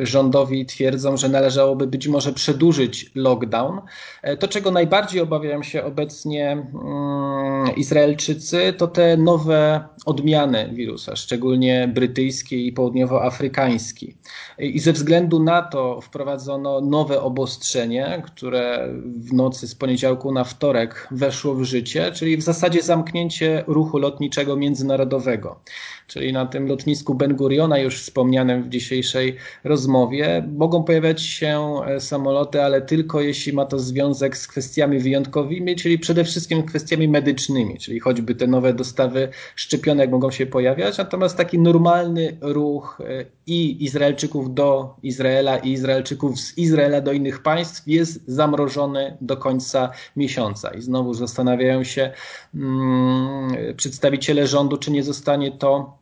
rządowi 0.07 0.67
twierdzą, 0.67 1.17
że 1.17 1.29
należałoby 1.29 1.87
być 1.87 2.09
może 2.09 2.33
przedłużyć 2.33 3.11
lockdown. 3.15 3.81
E, 4.23 4.37
to, 4.37 4.49
czego 4.49 4.71
najbardziej 4.71 5.21
obawiają 5.21 5.63
się 5.63 5.85
obecnie 5.85 6.51
mm, 6.53 7.77
Izraelczycy, 7.77 8.73
to 8.73 8.87
te 8.87 9.17
nowe 9.17 9.89
odmiany 10.07 10.71
wirusa, 10.73 11.17
szczególnie 11.17 11.91
brytyjski 11.95 12.67
i 12.67 12.73
południowoafrykański. 12.73 14.17
I 14.59 14.79
ze 14.81 14.93
względu 14.93 15.43
na 15.43 15.63
to 15.63 16.01
wprowadzono 16.01 16.81
nowe 16.81 17.23
obostrzenie, 17.23 18.23
które 18.27 18.89
w 19.05 19.33
nocy 19.33 19.69
z 19.69 19.75
poniedziałku 19.75 20.33
na 20.33 20.45
wtorek 20.45 21.09
weszło 21.11 21.58
w 21.59 21.65
życie, 21.65 22.13
czyli 22.13 22.37
w 22.37 22.43
zasadzie 22.43 22.83
zamknięcie 22.83 23.65
ruchu 23.67 23.99
lotniczego 23.99 24.57
międzynarodowego. 24.57 25.61
Czyli 26.07 26.33
na 26.33 26.47
tym 26.47 26.67
lotnisku 26.67 27.15
Ben 27.15 27.37
Guriona, 27.37 27.79
już 27.79 28.01
wspomnianym 28.01 28.63
w 28.63 28.69
dzisiejszej 28.69 29.37
rozmowie, 29.65 30.49
mogą 30.57 30.85
pojawiać 30.85 31.23
się 31.23 31.81
e, 31.87 32.01
samoloty, 32.01 32.63
ale 32.63 32.83
tylko 32.83 33.21
jeśli 33.21 33.53
ma 33.53 33.65
to 33.65 33.79
związek 33.79 34.37
z 34.37 34.49
kwestiami 34.49 34.99
wyjątkowymi, 34.99 35.77
czyli 35.77 35.99
przede 35.99 36.25
wszystkim 36.25 36.63
kwestiami 36.63 37.09
medycznymi, 37.09 37.79
czyli 37.79 38.01
choćby 38.01 38.35
te 38.35 38.47
nowe 38.47 38.75
dostawy 38.75 39.29
szczepionek 39.57 40.11
mogą 40.11 40.31
się 40.31 40.47
pojawiać, 40.47 40.99
natomiast 40.99 41.37
taki 41.37 41.59
normalny 41.59 42.37
ruch 42.41 43.01
e, 43.01 43.25
i 43.47 43.85
Izraelczyków 43.85 44.55
do 44.55 44.97
Izraela 45.03 45.59
i 45.59 45.73
Izraelczyków 45.73 46.41
z 46.41 46.59
Izraela 46.59 47.01
do 47.01 47.13
innych 47.13 47.43
państw 47.43 47.89
jest 47.89 48.21
zamrożony 48.27 49.17
do 49.21 49.37
końca 49.37 49.91
miesiąca. 50.17 50.71
I 50.71 50.83
znowu 50.83 51.15
zastanawiają 51.49 51.85
się 51.85 52.13
hmm, 52.53 53.77
przedstawiciele 53.77 54.47
rządu, 54.47 54.77
czy 54.77 54.91
nie 54.91 55.03
zostanie 55.03 55.53
to 55.53 55.99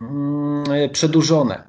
Mm, 0.00 0.90
przedłużone. 0.92 1.62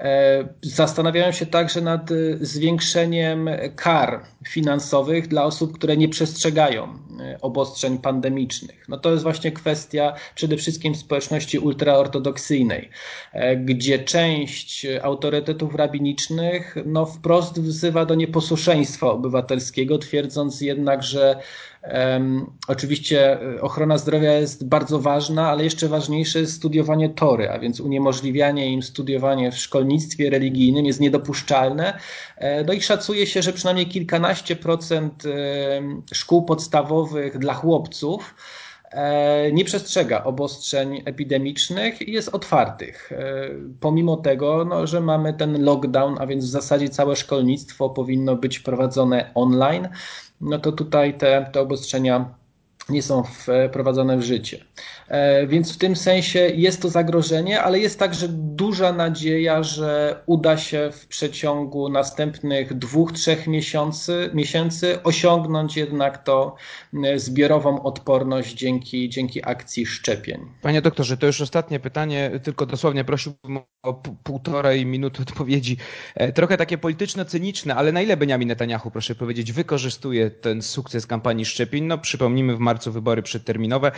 E, 0.00 0.48
zastanawiają 0.62 1.32
się 1.32 1.46
także 1.46 1.80
nad 1.80 2.10
e, 2.10 2.14
zwiększeniem 2.40 3.50
kar 3.76 4.20
finansowych 4.48 5.28
dla 5.28 5.44
osób, 5.44 5.78
które 5.78 5.96
nie 5.96 6.08
przestrzegają 6.08 6.98
e, 7.20 7.38
obostrzeń 7.40 7.98
pandemicznych. 7.98 8.88
No 8.88 8.98
to 8.98 9.10
jest 9.10 9.22
właśnie 9.22 9.52
kwestia 9.52 10.14
przede 10.34 10.56
wszystkim 10.56 10.94
społeczności 10.94 11.58
ultraortodoksyjnej, 11.58 12.90
gdzie 13.56 13.98
część 13.98 14.86
autorytetów 15.02 15.74
rabinicznych 15.74 16.76
no 16.86 17.06
wprost 17.06 17.60
wzywa 17.60 18.04
do 18.04 18.14
nieposłuszeństwa 18.14 19.06
obywatelskiego, 19.06 19.98
twierdząc 19.98 20.60
jednak, 20.60 21.02
że 21.02 21.40
oczywiście 22.68 23.38
ochrona 23.60 23.98
zdrowia 23.98 24.32
jest 24.32 24.68
bardzo 24.68 24.98
ważna, 24.98 25.50
ale 25.50 25.64
jeszcze 25.64 25.88
ważniejsze 25.88 26.40
jest 26.40 26.52
studiowanie 26.52 27.08
tory, 27.08 27.50
a 27.50 27.58
więc 27.58 27.80
uniemożliwianie 27.80 28.72
im 28.72 28.82
studiowanie 28.82 29.52
w 29.52 29.58
szkolnictwie 29.58 30.30
religijnym 30.30 30.86
jest 30.86 31.00
niedopuszczalne. 31.00 31.98
E, 32.36 32.64
no 32.64 32.72
i 32.72 32.80
szacuje 32.80 33.26
się, 33.26 33.42
że 33.42 33.52
przynajmniej 33.52 33.86
kilkanaście 33.86 34.56
procent 34.56 35.22
szkół 36.12 36.44
podstawowych 36.44 37.38
dla 37.38 37.54
chłopców 37.54 38.34
e, 38.90 39.52
nie 39.52 39.64
przestrzega 39.64 40.24
obostrzeń 40.24 41.02
epidemicznych 41.04 42.08
i 42.08 42.12
jest 42.12 42.28
otwartych. 42.28 43.12
E, 43.12 43.50
pomimo 43.80 44.16
tego, 44.16 44.64
no, 44.64 44.86
że 44.86 45.00
mamy 45.00 45.34
ten 45.34 45.64
lockdown, 45.64 46.16
a 46.20 46.26
więc 46.26 46.44
w 46.44 46.48
zasadzie 46.48 46.88
całe 46.88 47.16
szkolnictwo 47.16 47.90
powinno 47.90 48.36
być 48.36 48.58
prowadzone 48.58 49.30
online 49.34 49.88
no 50.40 50.58
to 50.58 50.72
tutaj 50.72 51.18
te, 51.18 51.50
te 51.52 51.60
obostrzenia 51.60 52.34
nie 52.88 53.02
są 53.02 53.22
wprowadzone 53.22 54.18
w 54.18 54.22
życie. 54.22 54.64
E, 55.08 55.46
więc 55.46 55.74
w 55.74 55.78
tym 55.78 55.96
sensie 55.96 56.38
jest 56.38 56.82
to 56.82 56.88
zagrożenie, 56.88 57.62
ale 57.62 57.78
jest 57.78 57.98
także 57.98 58.28
duża 58.28 58.92
nadzieja, 58.92 59.62
że 59.62 60.22
uda 60.26 60.56
się 60.56 60.90
w 60.92 61.06
przeciągu 61.06 61.88
następnych 61.88 62.78
dwóch, 62.78 63.12
trzech 63.12 63.46
miesięcy, 63.46 64.30
miesięcy 64.34 65.02
osiągnąć 65.02 65.76
jednak 65.76 66.24
e, 67.04 67.18
zbiorową 67.18 67.82
odporność 67.82 68.54
dzięki, 68.54 69.08
dzięki 69.08 69.48
akcji 69.48 69.86
szczepień. 69.86 70.40
Panie 70.62 70.82
doktorze, 70.82 71.16
to 71.16 71.26
już 71.26 71.40
ostatnie 71.40 71.80
pytanie, 71.80 72.30
tylko 72.42 72.66
dosłownie 72.66 73.04
prosiłbym 73.04 73.60
półtorej 74.24 74.86
minuty 74.86 75.22
odpowiedzi. 75.22 75.76
E, 76.14 76.32
trochę 76.32 76.56
takie 76.56 76.78
polityczno-cyniczne, 76.78 77.74
ale 77.74 77.92
na 77.92 78.02
ile 78.02 78.16
Benjamin 78.16 78.48
Netanyahu, 78.48 78.90
proszę 78.90 79.14
powiedzieć, 79.14 79.52
wykorzystuje 79.52 80.30
ten 80.30 80.62
sukces 80.62 81.06
kampanii 81.06 81.44
szczepień? 81.44 81.84
No 81.84 81.98
przypomnijmy 81.98 82.56
w 82.56 82.58
marcu 82.58 82.92
wybory 82.92 83.22
przedterminowe 83.22 83.92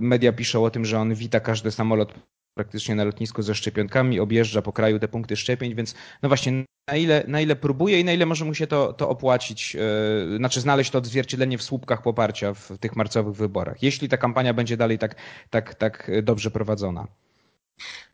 media 0.00 0.32
piszą 0.32 0.64
o 0.64 0.70
tym, 0.70 0.84
że 0.84 0.98
on 0.98 1.14
wita 1.14 1.40
każdy 1.40 1.70
samolot 1.70 2.14
praktycznie 2.56 2.94
na 2.94 3.04
lotnisku 3.04 3.42
ze 3.42 3.54
szczepionkami, 3.54 4.20
objeżdża 4.20 4.62
po 4.62 4.72
kraju 4.72 4.98
te 4.98 5.08
punkty 5.08 5.36
szczepień, 5.36 5.74
więc 5.74 5.94
no 6.22 6.28
właśnie 6.28 6.64
na 6.88 6.96
ile, 6.96 7.24
na 7.28 7.40
ile 7.40 7.56
próbuje 7.56 8.00
i 8.00 8.04
na 8.04 8.12
ile 8.12 8.26
może 8.26 8.44
mu 8.44 8.54
się 8.54 8.66
to, 8.66 8.92
to 8.92 9.08
opłacić, 9.08 9.74
yy, 9.74 10.36
znaczy 10.36 10.60
znaleźć 10.60 10.90
to 10.90 10.98
odzwierciedlenie 10.98 11.58
w 11.58 11.62
słupkach 11.62 12.02
poparcia 12.02 12.54
w 12.54 12.78
tych 12.80 12.96
marcowych 12.96 13.36
wyborach, 13.36 13.82
jeśli 13.82 14.08
ta 14.08 14.16
kampania 14.16 14.54
będzie 14.54 14.76
dalej 14.76 14.98
tak, 14.98 15.14
tak, 15.50 15.74
tak 15.74 16.10
dobrze 16.22 16.50
prowadzona. 16.50 17.06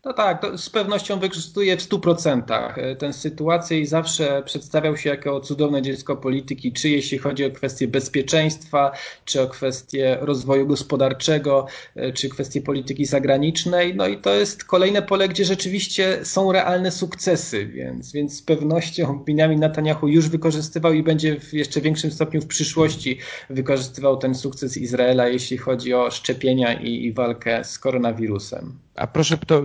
No 0.04 0.12
tak, 0.12 0.46
z 0.56 0.70
pewnością 0.70 1.18
wykorzystuje 1.18 1.76
w 1.76 1.80
100% 1.80 2.42
e, 2.76 2.96
tę 2.96 3.12
sytuację 3.12 3.80
i 3.80 3.86
zawsze 3.86 4.42
przedstawiał 4.44 4.96
się 4.96 5.10
jako 5.10 5.40
cudowne 5.40 5.82
dziecko 5.82 6.16
polityki, 6.16 6.72
czy 6.72 6.88
jeśli 6.88 7.18
chodzi 7.18 7.44
o 7.44 7.50
kwestie 7.50 7.88
bezpieczeństwa, 7.88 8.92
czy 9.24 9.42
o 9.42 9.46
kwestie 9.46 10.18
rozwoju 10.20 10.66
gospodarczego, 10.66 11.66
e, 11.96 12.12
czy 12.12 12.28
kwestie 12.28 12.62
polityki 12.62 13.04
zagranicznej. 13.04 13.94
No 13.96 14.06
i 14.06 14.18
to 14.18 14.34
jest 14.34 14.64
kolejne 14.64 15.02
pole, 15.02 15.28
gdzie 15.28 15.44
rzeczywiście 15.44 16.24
są 16.24 16.52
realne 16.52 16.90
sukcesy, 16.90 17.66
więc, 17.66 18.12
więc 18.12 18.36
z 18.36 18.42
pewnością 18.42 19.24
Benjamin 19.26 19.60
Netanyahu 19.60 20.08
już 20.08 20.28
wykorzystywał 20.28 20.92
i 20.92 21.02
będzie 21.02 21.40
w 21.40 21.52
jeszcze 21.52 21.80
większym 21.80 22.10
stopniu 22.10 22.40
w 22.40 22.46
przyszłości 22.46 23.18
wykorzystywał 23.50 24.16
ten 24.16 24.34
sukces 24.34 24.76
Izraela, 24.76 25.28
jeśli 25.28 25.58
chodzi 25.58 25.94
o 25.94 26.10
szczepienia 26.10 26.80
i, 26.80 27.04
i 27.04 27.12
walkę 27.12 27.64
z 27.64 27.78
koronawirusem. 27.78 28.78
A 28.94 29.06
proszę 29.06 29.38
to 29.46 29.62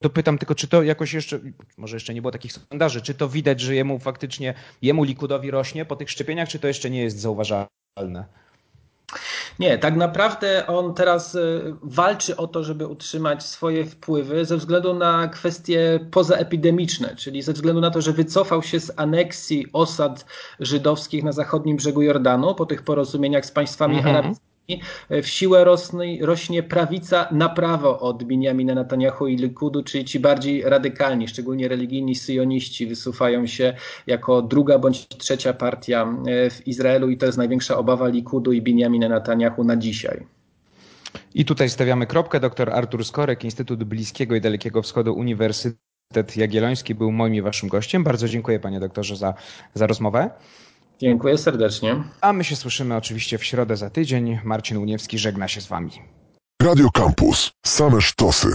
dopytam 0.00 0.38
tylko, 0.38 0.54
czy 0.54 0.68
to 0.68 0.82
jakoś 0.82 1.12
jeszcze, 1.12 1.40
może 1.76 1.96
jeszcze 1.96 2.14
nie 2.14 2.22
było 2.22 2.32
takich 2.32 2.52
sondaży, 2.52 3.02
czy 3.02 3.14
to 3.14 3.28
widać, 3.28 3.60
że 3.60 3.74
jemu 3.74 3.98
faktycznie, 3.98 4.54
jemu 4.82 5.04
Likudowi 5.04 5.50
rośnie 5.50 5.84
po 5.84 5.96
tych 5.96 6.10
szczepieniach, 6.10 6.48
czy 6.48 6.58
to 6.58 6.68
jeszcze 6.68 6.90
nie 6.90 7.02
jest 7.02 7.20
zauważalne? 7.20 8.24
Nie, 9.58 9.78
tak 9.78 9.96
naprawdę 9.96 10.66
on 10.66 10.94
teraz 10.94 11.34
y, 11.34 11.74
walczy 11.82 12.36
o 12.36 12.46
to, 12.46 12.64
żeby 12.64 12.86
utrzymać 12.86 13.42
swoje 13.42 13.84
wpływy 13.84 14.44
ze 14.44 14.56
względu 14.56 14.94
na 14.94 15.28
kwestie 15.28 16.00
pozaepidemiczne, 16.10 17.16
czyli 17.16 17.42
ze 17.42 17.52
względu 17.52 17.80
na 17.80 17.90
to, 17.90 18.00
że 18.00 18.12
wycofał 18.12 18.62
się 18.62 18.80
z 18.80 18.92
aneksji 18.96 19.66
osad 19.72 20.26
żydowskich 20.60 21.24
na 21.24 21.32
zachodnim 21.32 21.76
brzegu 21.76 22.02
Jordanu 22.02 22.54
po 22.54 22.66
tych 22.66 22.82
porozumieniach 22.82 23.46
z 23.46 23.50
państwami 23.50 23.96
mhm. 23.96 24.16
arabskimi 24.16 24.47
w 25.22 25.26
siłę 25.26 25.64
rośnie 26.20 26.62
prawica 26.62 27.28
na 27.30 27.48
prawo 27.48 28.00
od 28.00 28.24
Benjamina 28.24 28.74
Netanyahu 28.74 29.26
i 29.26 29.36
Likudu, 29.36 29.82
czyli 29.82 30.04
ci 30.04 30.20
bardziej 30.20 30.62
radykalni, 30.62 31.28
szczególnie 31.28 31.68
religijni 31.68 32.14
syjoniści 32.14 32.86
wysuwają 32.86 33.46
się 33.46 33.74
jako 34.06 34.42
druga 34.42 34.78
bądź 34.78 35.08
trzecia 35.08 35.52
partia 35.52 36.14
e, 36.26 36.50
w 36.50 36.66
Izraelu 36.66 37.10
i 37.10 37.16
to 37.16 37.26
jest 37.26 37.38
największa 37.38 37.76
obawa 37.76 38.08
Likudu 38.08 38.52
i 38.52 38.62
Benjamina 38.62 39.08
Netanyahu 39.08 39.64
na 39.64 39.76
dzisiaj. 39.76 40.26
I 41.34 41.44
tutaj 41.44 41.70
stawiamy 41.70 42.06
kropkę. 42.06 42.40
Dr 42.40 42.70
Artur 42.70 43.04
Skorek, 43.04 43.44
Instytut 43.44 43.84
Bliskiego 43.84 44.34
i 44.34 44.40
Dalekiego 44.40 44.82
Wschodu, 44.82 45.14
Uniwersytet 45.14 46.36
Jagielloński 46.36 46.94
był 46.94 47.12
moim 47.12 47.34
i 47.34 47.42
waszym 47.42 47.68
gościem. 47.68 48.04
Bardzo 48.04 48.28
dziękuję 48.28 48.60
panie 48.60 48.80
doktorze 48.80 49.16
za, 49.16 49.34
za 49.74 49.86
rozmowę. 49.86 50.30
Dziękuję 51.00 51.38
serdecznie. 51.38 52.02
A 52.20 52.32
my 52.32 52.44
się 52.44 52.56
słyszymy 52.56 52.96
oczywiście 52.96 53.38
w 53.38 53.44
środę 53.44 53.76
za 53.76 53.90
tydzień. 53.90 54.38
Marcin 54.44 54.76
Uniewski 54.76 55.18
żegna 55.18 55.48
się 55.48 55.60
z 55.60 55.66
wami. 55.66 55.90
Radio 56.62 56.90
Campus. 56.90 57.50
Same 57.66 58.00
sztosy. 58.00 58.48